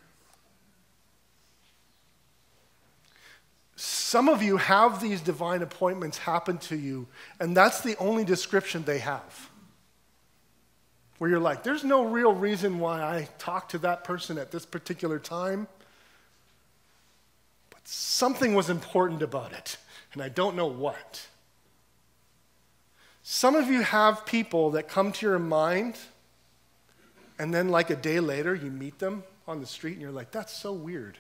[3.75, 7.08] Some of you have these divine appointments happen to you,
[7.39, 9.49] and that's the only description they have.
[11.19, 14.65] Where you're like, there's no real reason why I talked to that person at this
[14.65, 15.67] particular time,
[17.69, 19.77] but something was important about it,
[20.13, 21.27] and I don't know what.
[23.21, 25.99] Some of you have people that come to your mind,
[27.41, 30.30] and then, like a day later, you meet them on the street, and you're like,
[30.30, 31.17] that's so weird.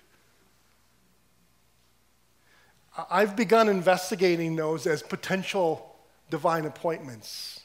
[3.09, 5.95] I've begun investigating those as potential
[6.29, 7.61] divine appointments.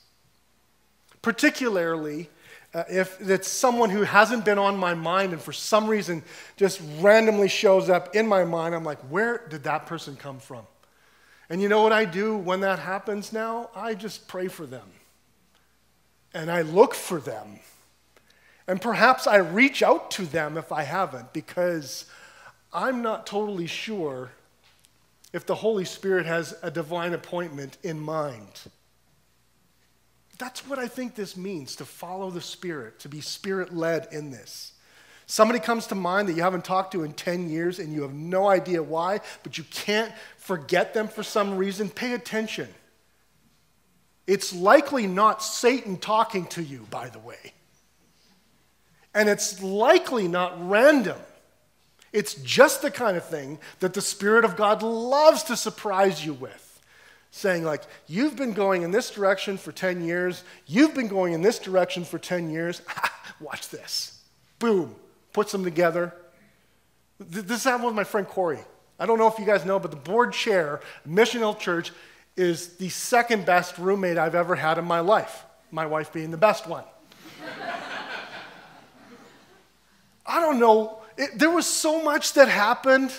[1.20, 2.30] Particularly
[2.72, 6.22] uh, if it's someone who hasn't been on my mind and for some reason
[6.56, 10.66] just randomly shows up in my mind, I'm like, where did that person come from?
[11.50, 13.68] And you know what I do when that happens now?
[13.76, 14.88] I just pray for them.
[16.32, 17.60] And I look for them.
[18.68, 22.06] And perhaps I reach out to them if I haven't, because
[22.72, 24.30] I'm not totally sure
[25.32, 28.62] if the Holy Spirit has a divine appointment in mind.
[30.38, 34.30] That's what I think this means to follow the Spirit, to be Spirit led in
[34.30, 34.72] this.
[35.26, 38.12] Somebody comes to mind that you haven't talked to in 10 years and you have
[38.12, 42.68] no idea why, but you can't forget them for some reason, pay attention.
[44.26, 47.52] It's likely not Satan talking to you, by the way.
[49.16, 51.16] And it's likely not random.
[52.12, 56.34] It's just the kind of thing that the Spirit of God loves to surprise you
[56.34, 56.62] with.
[57.30, 61.40] Saying, like, you've been going in this direction for 10 years, you've been going in
[61.40, 62.82] this direction for 10 years.
[63.40, 64.20] Watch this.
[64.58, 64.94] Boom.
[65.32, 66.14] Puts them together.
[67.18, 68.60] This happened with my friend Corey.
[69.00, 71.90] I don't know if you guys know, but the board chair, Mission Hill Church,
[72.36, 76.36] is the second best roommate I've ever had in my life, my wife being the
[76.36, 76.84] best one.
[80.26, 83.12] I don't know it, there was so much that happened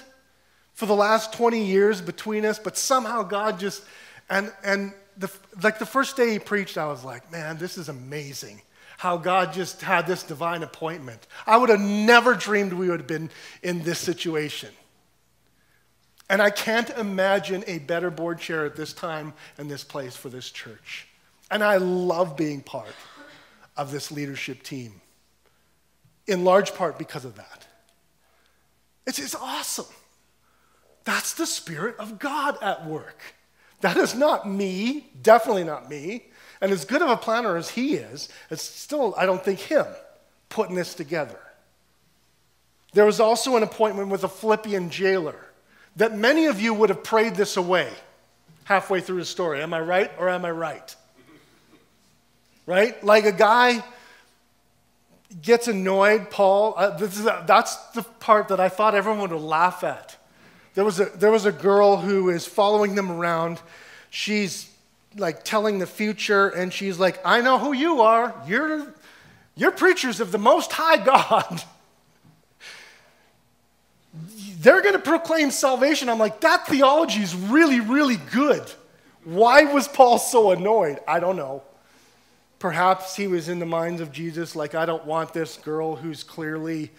[0.73, 3.83] for the last 20 years between us, but somehow God just,
[4.29, 5.31] and, and the,
[5.63, 8.61] like the first day he preached, I was like, man, this is amazing
[8.97, 11.27] how God just had this divine appointment.
[11.45, 13.29] I would have never dreamed we would have been
[13.63, 14.69] in this situation.
[16.29, 20.29] And I can't imagine a better board chair at this time and this place for
[20.29, 21.07] this church.
[21.49, 22.93] And I love being part
[23.77, 24.99] of this leadership team.
[26.27, 27.65] In large part because of that.
[29.05, 29.85] It's, it's awesome.
[31.05, 33.21] That's the Spirit of God at work.
[33.81, 36.25] That is not me, definitely not me.
[36.59, 39.85] And as good of a planner as he is, it's still, I don't think, him
[40.49, 41.39] putting this together.
[42.93, 45.35] There was also an appointment with a Philippian jailer
[45.95, 47.91] that many of you would have prayed this away
[48.63, 49.61] halfway through the story.
[49.61, 50.95] Am I right or am I right?
[52.65, 53.01] Right?
[53.03, 53.83] Like a guy
[55.41, 56.73] gets annoyed, Paul.
[56.77, 60.17] Uh, is, that's the part that I thought everyone would laugh at.
[60.73, 63.59] There was, a, there was a girl who is following them around.
[64.09, 64.71] She's
[65.15, 68.33] like telling the future, and she's like, I know who you are.
[68.47, 68.93] You're,
[69.55, 71.63] you're preachers of the Most High God.
[74.59, 76.09] They're going to proclaim salvation.
[76.09, 78.63] I'm like, that theology is really, really good.
[79.23, 80.99] Why was Paul so annoyed?
[81.07, 81.63] I don't know.
[82.59, 86.23] Perhaps he was in the minds of Jesus, like, I don't want this girl who's
[86.23, 86.91] clearly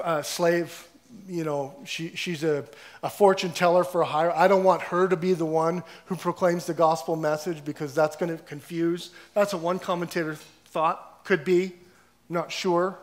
[0.00, 0.88] a uh, slave.
[1.28, 2.64] You know, she, she's a,
[3.02, 4.32] a fortune teller for a hire.
[4.32, 8.16] I don't want her to be the one who proclaims the gospel message because that's
[8.16, 9.10] going to confuse.
[9.32, 10.34] That's what one commentator
[10.66, 11.74] thought could be.
[12.28, 12.98] Not sure.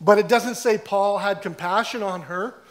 [0.00, 2.54] But it doesn't say Paul had compassion on her.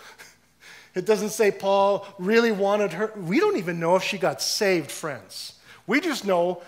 [0.95, 3.11] It doesn't say Paul really wanted her.
[3.17, 5.59] We don't even know if she got saved, friends.
[5.87, 6.61] We just know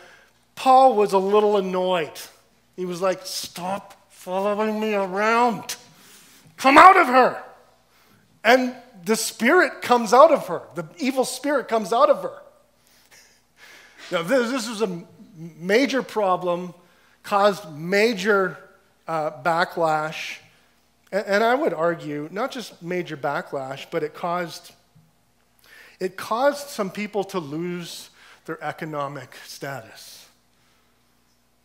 [0.58, 2.20] Paul was a little annoyed.
[2.76, 5.76] He was like, Stop following me around.
[6.58, 7.42] Come out of her.
[8.44, 10.64] And the spirit comes out of her.
[10.74, 12.34] The evil spirit comes out of her.
[14.12, 15.04] Now, this, this was a
[15.60, 16.74] major problem,
[17.24, 18.58] caused major
[19.06, 20.38] uh, backlash.
[21.12, 24.72] And, and I would argue, not just major backlash, but it caused,
[26.00, 28.10] it caused some people to lose
[28.46, 30.17] their economic status.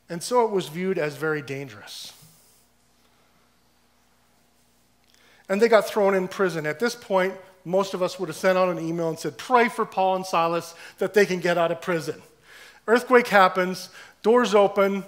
[0.09, 2.13] And so it was viewed as very dangerous.
[5.49, 6.67] And they got thrown in prison.
[6.67, 7.35] At this point,
[7.65, 10.27] most of us would have sent out an email and said, Pray for Paul and
[10.27, 12.21] Silas that they can get out of prison.
[12.87, 13.89] Earthquake happens,
[14.23, 15.05] doors open.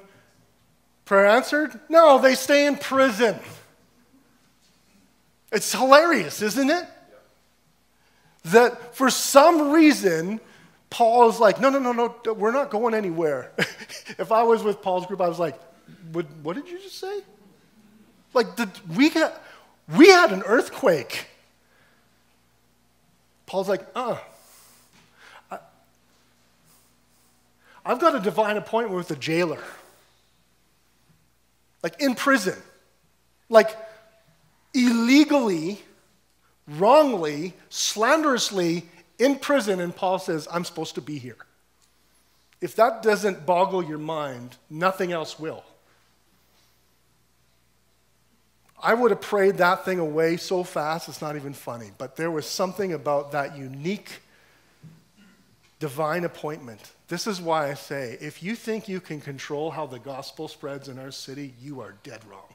[1.04, 1.78] Prayer answered?
[1.88, 3.38] No, they stay in prison.
[5.52, 6.84] It's hilarious, isn't it?
[8.46, 10.40] That for some reason,
[10.94, 13.50] Paul is like, no, no, no, no, we're not going anywhere.
[13.58, 15.60] if I was with Paul's group, I was like,
[16.12, 17.20] what, what did you just say?
[18.32, 19.42] Like, the, we, got,
[19.96, 21.26] we had an earthquake.
[23.44, 24.18] Paul's like, uh.
[25.50, 25.58] I,
[27.84, 29.64] I've got a divine appointment with the jailer.
[31.82, 32.62] Like, in prison.
[33.48, 33.76] Like,
[34.72, 35.82] illegally,
[36.68, 38.88] wrongly, slanderously
[39.18, 41.36] in prison, and Paul says, I'm supposed to be here.
[42.60, 45.64] If that doesn't boggle your mind, nothing else will.
[48.82, 51.90] I would have prayed that thing away so fast, it's not even funny.
[51.96, 54.20] But there was something about that unique
[55.78, 56.92] divine appointment.
[57.08, 60.88] This is why I say if you think you can control how the gospel spreads
[60.88, 62.54] in our city, you are dead wrong.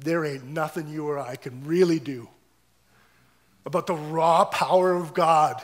[0.00, 2.28] There ain't nothing you or I can really do
[3.64, 5.62] about the raw power of God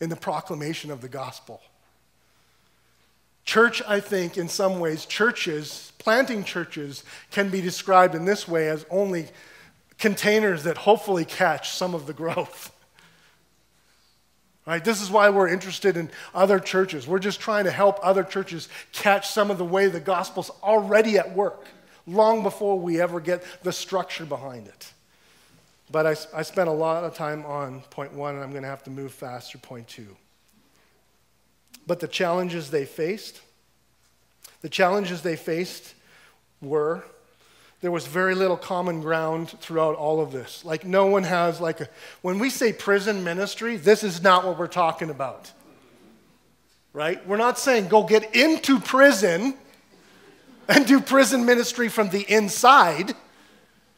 [0.00, 1.60] in the proclamation of the gospel.
[3.44, 8.68] Church, I think, in some ways, churches, planting churches, can be described in this way
[8.68, 9.28] as only
[9.98, 12.72] containers that hopefully catch some of the growth.
[14.64, 14.84] Right?
[14.84, 17.08] This is why we're interested in other churches.
[17.08, 21.18] We're just trying to help other churches catch some of the way the gospel's already
[21.18, 21.66] at work,
[22.06, 24.91] long before we ever get the structure behind it.
[25.92, 28.68] But I, I spent a lot of time on point one, and I'm going to
[28.68, 30.16] have to move fast to point two.
[31.86, 33.42] But the challenges they faced,
[34.62, 35.94] the challenges they faced
[36.62, 37.04] were
[37.82, 40.64] there was very little common ground throughout all of this.
[40.64, 41.88] Like, no one has, like, a,
[42.22, 45.50] when we say prison ministry, this is not what we're talking about.
[46.92, 47.26] Right?
[47.26, 49.54] We're not saying go get into prison
[50.68, 53.14] and do prison ministry from the inside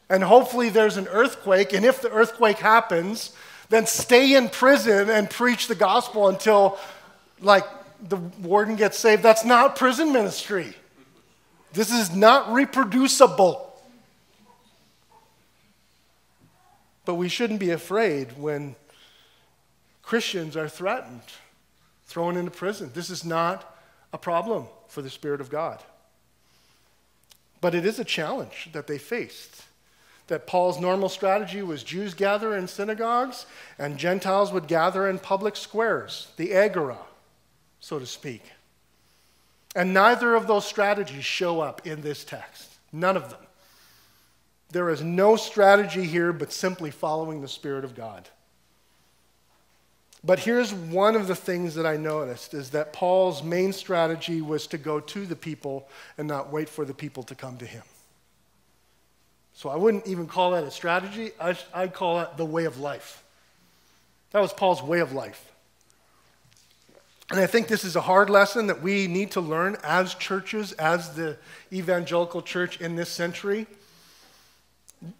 [0.09, 1.73] and hopefully there's an earthquake.
[1.73, 3.33] And if the earthquake happens,
[3.69, 6.77] then stay in prison and preach the gospel until,
[7.41, 7.65] like,
[8.07, 9.23] the warden gets saved.
[9.23, 10.75] That's not prison ministry.
[11.73, 13.61] This is not reproducible.
[17.05, 18.75] But we shouldn't be afraid when
[20.01, 21.21] Christians are threatened,
[22.05, 22.91] thrown into prison.
[22.93, 23.77] This is not
[24.13, 25.83] a problem for the Spirit of God.
[27.59, 29.64] But it is a challenge that they faced
[30.27, 33.45] that Paul's normal strategy was Jews gather in synagogues
[33.77, 36.97] and Gentiles would gather in public squares, the agora,
[37.79, 38.43] so to speak.
[39.75, 42.69] And neither of those strategies show up in this text.
[42.91, 43.41] None of them.
[44.71, 48.27] There is no strategy here but simply following the Spirit of God.
[50.23, 54.65] But here's one of the things that I noticed is that Paul's main strategy was
[54.67, 57.83] to go to the people and not wait for the people to come to him.
[59.55, 63.23] So I wouldn't even call that a strategy, I'd call that the way of life.
[64.31, 65.49] That was Paul's way of life.
[67.31, 70.73] And I think this is a hard lesson that we need to learn as churches,
[70.73, 71.37] as the
[71.71, 73.65] evangelical church in this century.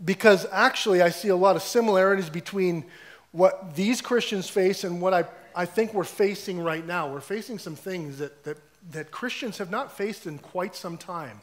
[0.04, 2.84] Because actually, I see a lot of similarities between
[3.32, 5.24] what these Christians face and what I,
[5.56, 7.12] I think we're facing right now.
[7.12, 8.58] We're facing some things that, that,
[8.92, 11.40] that Christians have not faced in quite some time.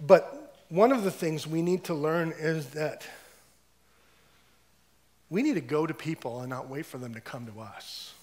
[0.00, 3.06] But one of the things we need to learn is that
[5.30, 8.14] we need to go to people and not wait for them to come to us.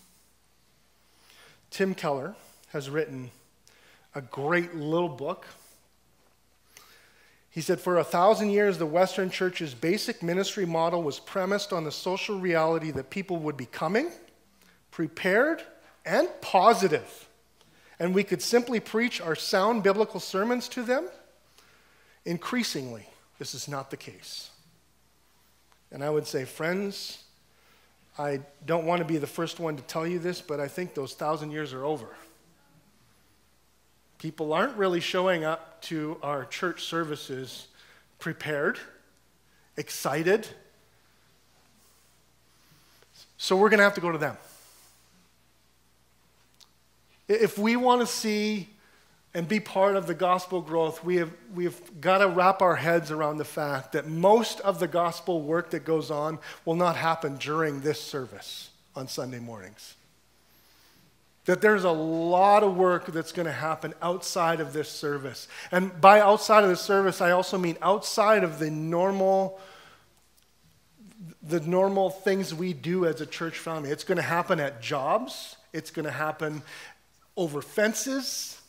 [1.69, 2.35] Tim Keller
[2.69, 3.31] has written
[4.13, 5.45] a great little book
[7.51, 11.83] he said, For a thousand years, the Western Church's basic ministry model was premised on
[11.83, 14.09] the social reality that people would be coming,
[14.89, 15.61] prepared,
[16.05, 17.27] and positive,
[17.99, 21.09] and we could simply preach our sound biblical sermons to them.
[22.25, 23.07] Increasingly,
[23.39, 24.49] this is not the case.
[25.91, 27.23] And I would say, friends,
[28.17, 30.93] I don't want to be the first one to tell you this, but I think
[30.93, 32.07] those thousand years are over.
[34.19, 37.67] People aren't really showing up to our church services
[38.19, 38.77] prepared,
[39.77, 40.47] excited.
[43.37, 44.37] So we're going to have to go to them.
[47.27, 48.69] If we want to see
[49.33, 52.75] and be part of the gospel growth, we have, we have got to wrap our
[52.75, 56.97] heads around the fact that most of the gospel work that goes on will not
[56.97, 59.95] happen during this service on Sunday mornings
[61.45, 65.47] that there's a lot of work that's going to happen outside of this service.
[65.71, 69.59] And by outside of the service, I also mean outside of the normal
[71.43, 73.89] the normal things we do as a church family.
[73.89, 76.61] It's going to happen at jobs, it's going to happen
[77.35, 78.60] over fences,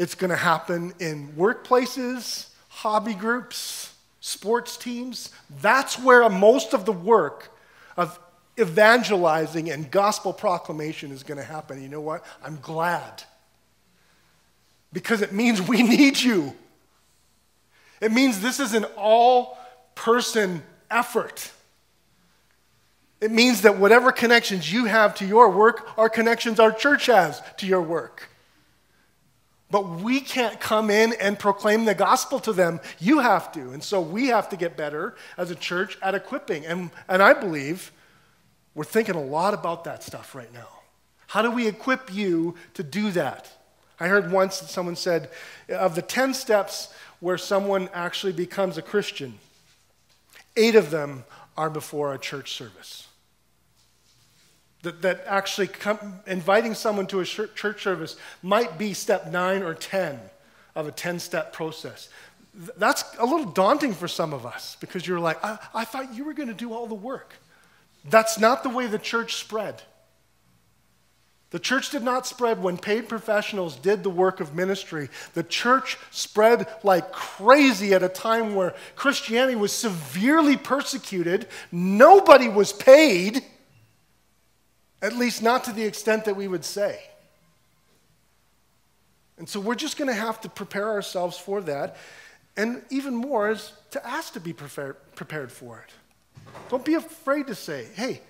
[0.00, 5.28] it's going to happen in workplaces, hobby groups, sports teams.
[5.60, 7.54] That's where most of the work
[7.98, 8.18] of
[8.58, 11.82] evangelizing and gospel proclamation is going to happen.
[11.82, 12.24] You know what?
[12.42, 13.24] I'm glad.
[14.90, 16.54] Because it means we need you.
[18.00, 19.58] It means this is an all
[19.94, 21.52] person effort.
[23.20, 27.42] It means that whatever connections you have to your work are connections our church has
[27.58, 28.30] to your work.
[29.70, 32.80] But we can't come in and proclaim the gospel to them.
[32.98, 33.70] You have to.
[33.70, 36.66] And so we have to get better as a church at equipping.
[36.66, 37.92] And, and I believe
[38.74, 40.68] we're thinking a lot about that stuff right now.
[41.28, 43.48] How do we equip you to do that?
[44.00, 45.30] I heard once that someone said
[45.68, 49.38] of the 10 steps where someone actually becomes a Christian,
[50.56, 51.24] eight of them
[51.56, 53.06] are before a church service.
[54.82, 59.74] That, that actually come, inviting someone to a church service might be step nine or
[59.74, 60.18] 10
[60.74, 62.08] of a 10 step process.
[62.54, 66.24] That's a little daunting for some of us because you're like, I, I thought you
[66.24, 67.34] were going to do all the work.
[68.08, 69.82] That's not the way the church spread.
[71.50, 75.08] The church did not spread when paid professionals did the work of ministry.
[75.34, 81.48] The church spread like crazy at a time where Christianity was severely persecuted.
[81.72, 83.44] Nobody was paid,
[85.02, 87.00] at least not to the extent that we would say.
[89.38, 91.96] And so we're just going to have to prepare ourselves for that.
[92.56, 96.52] And even more is to ask to be prepared, for it.
[96.68, 98.20] Don't be afraid to say, hey,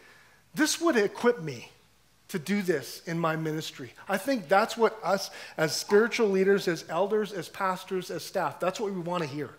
[0.54, 1.68] this would equip me
[2.28, 3.92] to do this in my ministry.
[4.08, 8.78] I think that's what us as spiritual leaders, as elders, as pastors, as staff, that's
[8.78, 9.50] what we want to hear.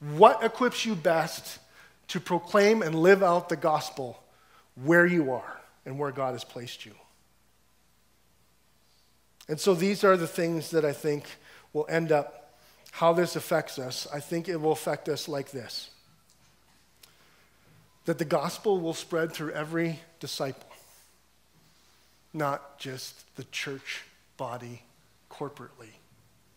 [0.00, 1.60] What equips you best
[2.08, 4.22] to proclaim and live out the gospel
[4.74, 6.94] where you are and where God has placed you?
[9.48, 11.24] And so these are the things that I think
[11.72, 12.58] will end up
[12.92, 14.06] how this affects us.
[14.12, 15.90] I think it will affect us like this
[18.04, 20.68] that the gospel will spread through every disciple,
[22.34, 24.02] not just the church
[24.36, 24.82] body
[25.30, 25.90] corporately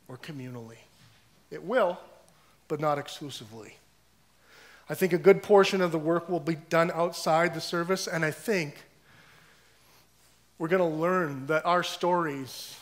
[0.07, 0.77] or communally.
[1.51, 1.99] It will,
[2.67, 3.75] but not exclusively.
[4.89, 8.25] I think a good portion of the work will be done outside the service, and
[8.25, 8.85] I think
[10.57, 12.75] we're going to learn that our stories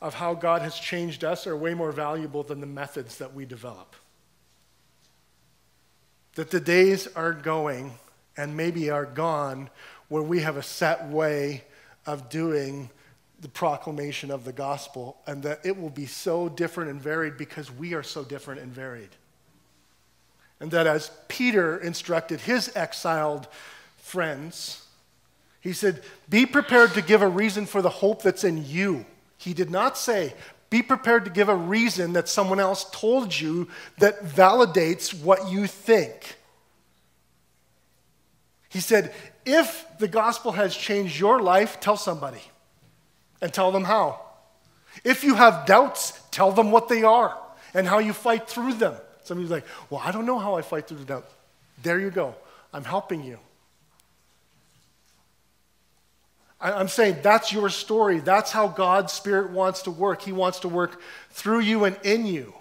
[0.00, 3.44] of how God has changed us are way more valuable than the methods that we
[3.44, 3.96] develop
[6.38, 7.92] that the days are going
[8.36, 9.68] and maybe are gone
[10.06, 11.64] where we have a set way
[12.06, 12.88] of doing
[13.40, 17.72] the proclamation of the gospel and that it will be so different and varied because
[17.72, 19.08] we are so different and varied.
[20.60, 23.48] And that as Peter instructed his exiled
[23.96, 24.86] friends,
[25.60, 29.06] he said, Be prepared to give a reason for the hope that's in you.
[29.36, 30.34] He did not say,
[30.70, 35.66] Be prepared to give a reason that someone else told you that validates what you
[35.66, 36.36] think.
[38.68, 39.12] He said,
[39.44, 42.42] If the gospel has changed your life, tell somebody
[43.40, 44.20] and tell them how.
[45.04, 47.36] If you have doubts, tell them what they are
[47.74, 48.94] and how you fight through them.
[49.24, 51.28] Somebody's like, Well, I don't know how I fight through the doubt.
[51.82, 52.34] There you go.
[52.72, 53.38] I'm helping you.
[56.60, 58.18] I'm saying that's your story.
[58.18, 60.22] That's how God's Spirit wants to work.
[60.22, 61.00] He wants to work
[61.30, 62.52] through you and in you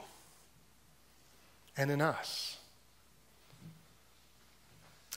[1.75, 2.57] and in us.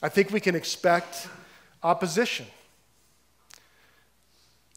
[0.02, 1.28] I think we can expect
[1.82, 2.46] opposition.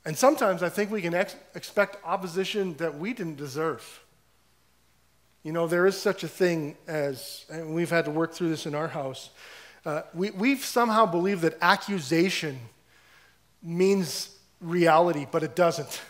[0.05, 4.01] And sometimes I think we can ex- expect opposition that we didn't deserve.
[5.43, 8.65] You know, there is such a thing as, and we've had to work through this
[8.65, 9.29] in our house.
[9.85, 12.59] Uh, we, we've somehow believed that accusation
[13.63, 16.01] means reality, but it doesn't.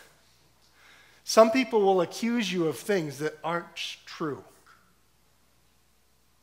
[1.24, 4.44] Some people will accuse you of things that aren't true.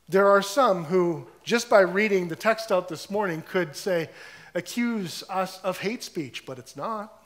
[0.10, 4.10] There are some who, just by reading the text out this morning, could say,
[4.56, 7.24] accuse us of hate speech, but it's not.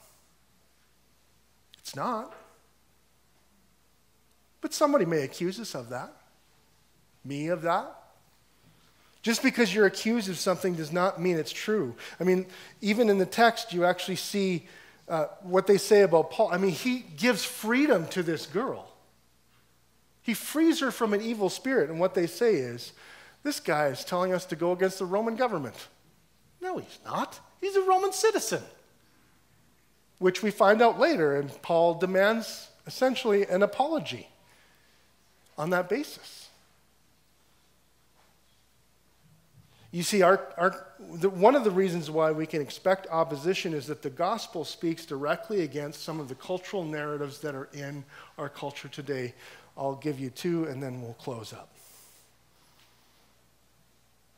[1.78, 2.34] It's not.
[4.60, 6.12] But somebody may accuse us of that.
[7.24, 8.05] Me of that.
[9.26, 11.96] Just because you're accused of something does not mean it's true.
[12.20, 12.46] I mean,
[12.80, 14.68] even in the text, you actually see
[15.08, 16.50] uh, what they say about Paul.
[16.52, 18.88] I mean, he gives freedom to this girl.
[20.22, 22.92] He frees her from an evil spirit, and what they say is,
[23.42, 25.88] this guy is telling us to go against the Roman government.
[26.60, 27.40] No, he's not.
[27.60, 28.62] He's a Roman citizen,
[30.20, 34.28] which we find out later, and Paul demands essentially an apology
[35.58, 36.45] on that basis.
[39.92, 43.86] You see, our, our, the, one of the reasons why we can expect opposition is
[43.86, 48.04] that the gospel speaks directly against some of the cultural narratives that are in
[48.36, 49.32] our culture today.
[49.76, 51.68] I'll give you two and then we'll close up.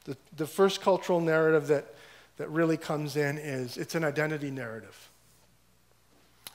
[0.05, 1.95] The, the first cultural narrative that,
[2.37, 5.11] that really comes in is it's an identity narrative.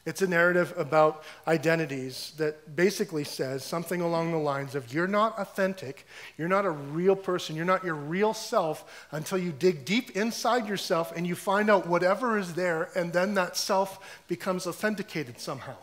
[0.05, 5.39] It's a narrative about identities that basically says something along the lines of you're not
[5.39, 6.05] authentic,
[6.37, 10.67] you're not a real person, you're not your real self until you dig deep inside
[10.67, 15.77] yourself and you find out whatever is there, and then that self becomes authenticated somehow.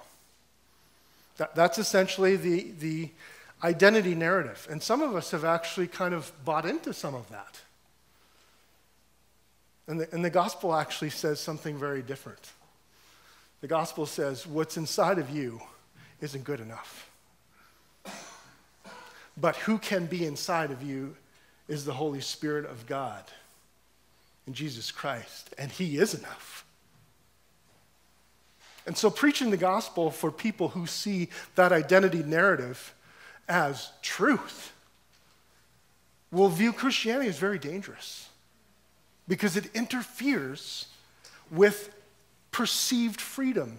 [1.38, 3.08] That, that's essentially the, the
[3.64, 4.68] identity narrative.
[4.70, 7.60] And some of us have actually kind of bought into some of that.
[9.86, 12.50] And the, and the gospel actually says something very different.
[13.60, 15.60] The gospel says what's inside of you
[16.20, 17.10] isn't good enough.
[19.36, 21.16] But who can be inside of you
[21.68, 23.24] is the Holy Spirit of God
[24.46, 26.64] and Jesus Christ, and He is enough.
[28.86, 32.94] And so, preaching the gospel for people who see that identity narrative
[33.48, 34.72] as truth
[36.32, 38.28] will view Christianity as very dangerous
[39.28, 40.86] because it interferes
[41.50, 41.94] with
[42.50, 43.78] perceived freedom.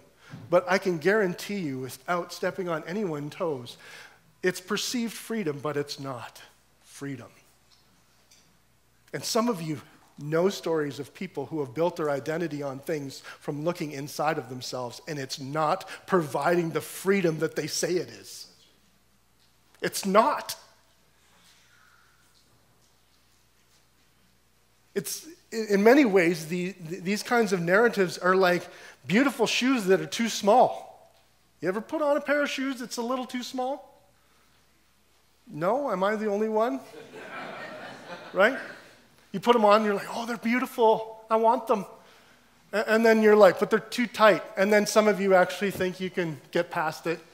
[0.49, 3.78] But I can guarantee you, without stepping on anyone's toes,
[4.43, 6.41] it's perceived freedom, but it's not
[6.84, 7.28] freedom.
[9.13, 9.82] And some of you
[10.17, 14.49] know stories of people who have built their identity on things from looking inside of
[14.49, 18.47] themselves, and it's not providing the freedom that they say it is.
[19.82, 20.55] It's not.
[24.93, 28.68] It's, in many ways, the, these kinds of narratives are like
[29.06, 31.14] beautiful shoes that are too small.
[31.60, 33.88] You ever put on a pair of shoes that's a little too small?
[35.47, 35.91] No?
[35.91, 36.80] Am I the only one?
[38.34, 38.58] right?
[39.32, 41.24] You put them on, you're like, oh, they're beautiful.
[41.30, 41.86] I want them.
[42.72, 44.43] And then you're like, but they're too tight.
[44.56, 47.20] And then some of you actually think you can get past it.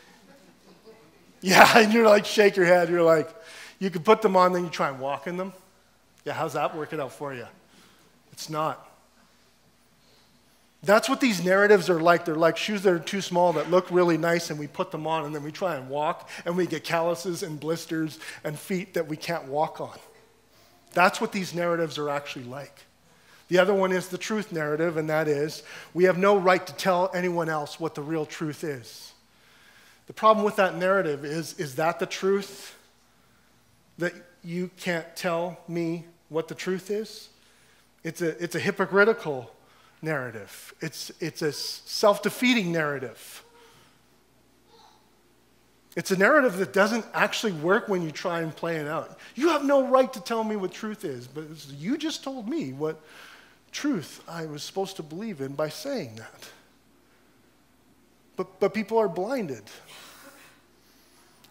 [1.39, 2.89] Yeah, and you're like, shake your head.
[2.89, 3.30] You're like,
[3.78, 5.53] you can put them on, then you try and walk in them.
[6.26, 7.45] Yeah, how's that working out for you?
[8.38, 8.88] It's not.
[10.83, 12.23] That's what these narratives are like.
[12.23, 15.07] They're like shoes that are too small that look really nice, and we put them
[15.07, 18.93] on, and then we try and walk, and we get calluses and blisters and feet
[18.93, 19.97] that we can't walk on.
[20.93, 22.83] That's what these narratives are actually like.
[23.47, 25.63] The other one is the truth narrative, and that is
[25.95, 29.13] we have no right to tell anyone else what the real truth is.
[30.05, 32.77] The problem with that narrative is is that the truth?
[33.97, 34.13] That
[34.43, 37.29] you can't tell me what the truth is?
[38.08, 39.53] It's a, it's a hypocritical
[40.01, 43.43] narrative, it's, it's a self defeating narrative.
[45.97, 49.20] It's a narrative that doesn't actually work when you try and play it out.
[49.36, 51.45] You have no right to tell me what truth is, but
[51.76, 53.01] you just told me what
[53.72, 56.49] truth I was supposed to believe in by saying that.
[58.38, 59.64] But, but people are blinded.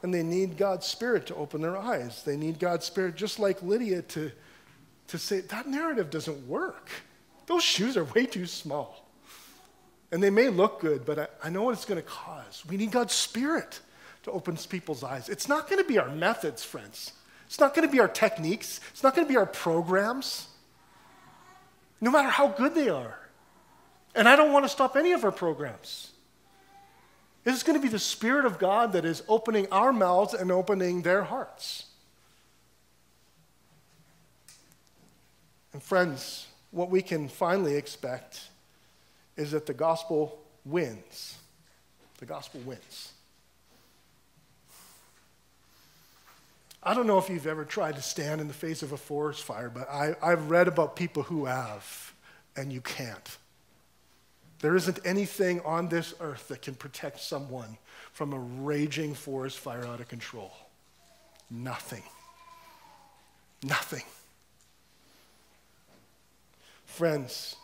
[0.03, 2.23] And they need God's Spirit to open their eyes.
[2.23, 4.31] They need God's Spirit, just like Lydia, to,
[5.09, 6.91] to say, that narrative doesn't work.
[7.47, 9.07] Those shoes are way too small.
[10.13, 12.65] And they may look good, but I, I know what it's going to cause.
[12.69, 13.81] We need God's Spirit
[14.25, 15.29] to open people's eyes.
[15.29, 17.13] It's not going to be our methods, friends.
[17.47, 18.81] It's not going to be our techniques.
[18.91, 20.49] It's not going to be our programs,
[22.01, 23.19] no matter how good they are.
[24.15, 26.11] And I don't want to stop any of our programs.
[27.45, 31.03] It's going to be the Spirit of God that is opening our mouths and opening
[31.03, 31.87] their hearts.
[35.77, 38.49] And, friends, what we can finally expect
[39.37, 41.37] is that the gospel wins.
[42.17, 43.13] The gospel wins.
[46.83, 49.43] I don't know if you've ever tried to stand in the face of a forest
[49.43, 52.15] fire, but I, have read about people who have,
[52.57, 53.37] and you can't.
[54.61, 57.77] There isn't anything on this earth that can protect someone
[58.15, 60.53] from a raging forest fire out of control.
[61.51, 62.05] Nothing.
[63.63, 64.05] Nothing.
[66.97, 67.57] Friends,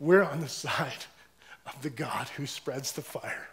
[0.00, 1.04] we're on the side
[1.64, 3.46] of the God who spreads the fire.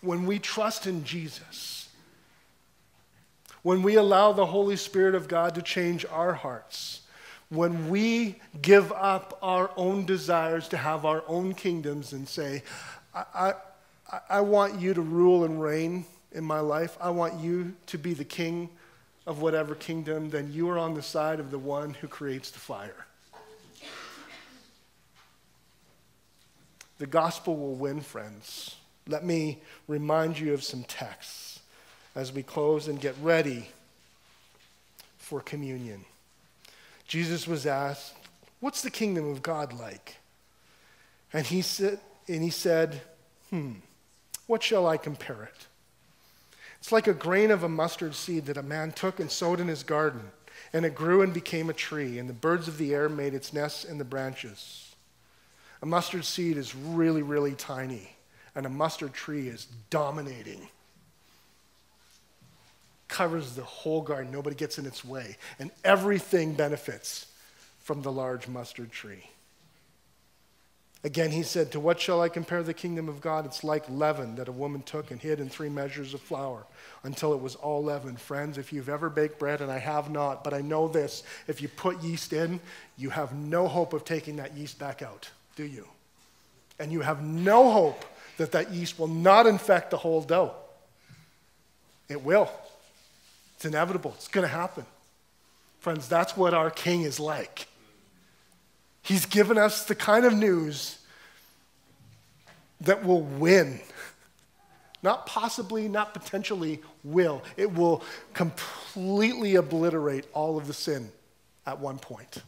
[0.00, 1.88] When we trust in Jesus,
[3.64, 7.00] when we allow the Holy Spirit of God to change our hearts,
[7.48, 12.62] when we give up our own desires to have our own kingdoms and say,
[13.12, 13.54] I,
[14.12, 17.98] I, I want you to rule and reign in my life, I want you to
[17.98, 18.68] be the king
[19.26, 22.58] of whatever kingdom, then you are on the side of the one who creates the
[22.58, 23.06] fire.
[26.98, 28.76] The gospel will win, friends.
[29.08, 31.60] Let me remind you of some texts
[32.14, 33.68] as we close and get ready
[35.18, 36.04] for communion.
[37.06, 38.14] Jesus was asked,
[38.60, 40.16] What's the kingdom of God like?
[41.32, 41.98] And he said,
[42.28, 43.02] and he said
[43.50, 43.72] Hmm,
[44.46, 45.66] what shall I compare it?
[46.84, 49.68] It's like a grain of a mustard seed that a man took and sowed in
[49.68, 50.20] his garden,
[50.74, 53.54] and it grew and became a tree, and the birds of the air made its
[53.54, 54.94] nests in the branches.
[55.80, 58.10] A mustard seed is really, really tiny,
[58.54, 60.68] and a mustard tree is dominating
[63.08, 64.30] covers the whole garden.
[64.30, 65.38] Nobody gets in its way.
[65.58, 67.28] And everything benefits
[67.78, 69.30] from the large mustard tree.
[71.04, 73.44] Again, he said, To what shall I compare the kingdom of God?
[73.44, 76.64] It's like leaven that a woman took and hid in three measures of flour
[77.02, 78.16] until it was all leaven.
[78.16, 81.60] Friends, if you've ever baked bread, and I have not, but I know this if
[81.60, 82.58] you put yeast in,
[82.96, 85.86] you have no hope of taking that yeast back out, do you?
[86.78, 88.02] And you have no hope
[88.38, 90.54] that that yeast will not infect the whole dough.
[92.08, 92.50] It will.
[93.56, 94.86] It's inevitable, it's going to happen.
[95.80, 97.68] Friends, that's what our King is like.
[99.04, 100.98] He's given us the kind of news
[102.80, 103.78] that will win.
[105.02, 107.42] Not possibly, not potentially, will.
[107.58, 108.02] It will
[108.32, 111.12] completely obliterate all of the sin
[111.66, 112.38] at one point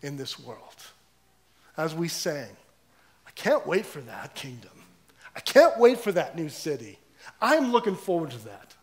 [0.00, 0.60] in this world.
[1.76, 2.48] As we sang,
[3.26, 4.70] I can't wait for that kingdom.
[5.34, 6.98] I can't wait for that new city.
[7.42, 8.74] I'm looking forward to that.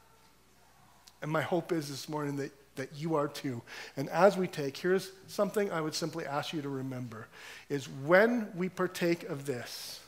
[1.23, 3.61] And my hope is this morning that, that you are too.
[3.97, 7.27] And as we take, here's something I would simply ask you to remember
[7.69, 9.99] is when we partake of this,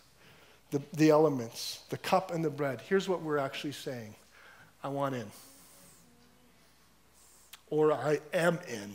[0.72, 4.16] the, the elements, the cup and the bread, here's what we're actually saying
[4.84, 5.28] I want in.
[7.70, 8.92] Or I am in.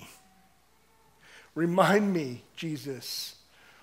[1.54, 3.36] Remind me, Jesus,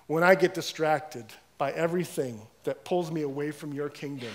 [0.06, 1.26] when I get distracted
[1.58, 4.32] by everything that pulls me away from your kingdom.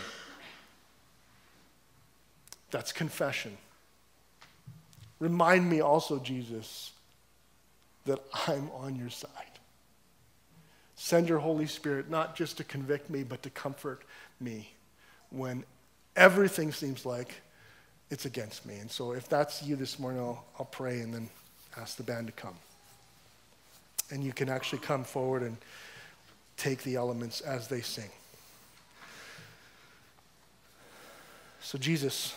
[2.70, 3.58] That's confession.
[5.24, 6.92] Remind me also, Jesus,
[8.04, 9.30] that I'm on your side.
[10.98, 14.02] Send your Holy Spirit not just to convict me, but to comfort
[14.42, 14.74] me
[15.30, 15.64] when
[16.18, 17.36] everything seems like
[18.10, 18.76] it's against me.
[18.80, 21.30] And so, if that's you this morning, I'll, I'll pray and then
[21.78, 22.56] ask the band to come.
[24.12, 25.56] And you can actually come forward and
[26.58, 28.10] take the elements as they sing.
[31.62, 32.36] So, Jesus.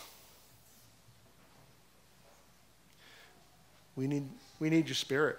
[3.97, 4.23] We need,
[4.59, 5.37] we need your spirit.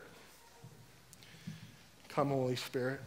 [2.11, 3.01] Come, Holy Spirit.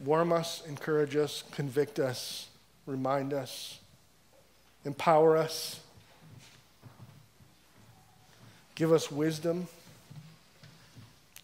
[0.00, 2.48] Warm us, encourage us, convict us,
[2.84, 3.78] remind us,
[4.84, 5.80] empower us.
[8.74, 9.68] Give us wisdom.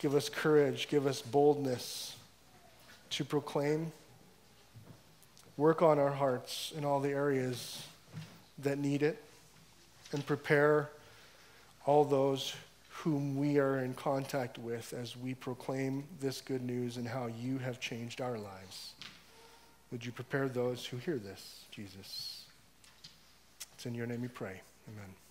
[0.02, 2.16] Give us courage, give us boldness
[3.10, 3.92] to proclaim.
[5.56, 7.86] Work on our hearts in all the areas
[8.58, 9.22] that need it,
[10.10, 10.90] and prepare
[11.86, 12.54] all those
[12.88, 17.58] whom we are in contact with as we proclaim this good news and how you
[17.58, 18.92] have changed our lives.
[19.90, 22.44] Would you prepare those who hear this, Jesus?
[23.74, 24.60] It's in your name we pray.
[24.88, 25.21] Amen.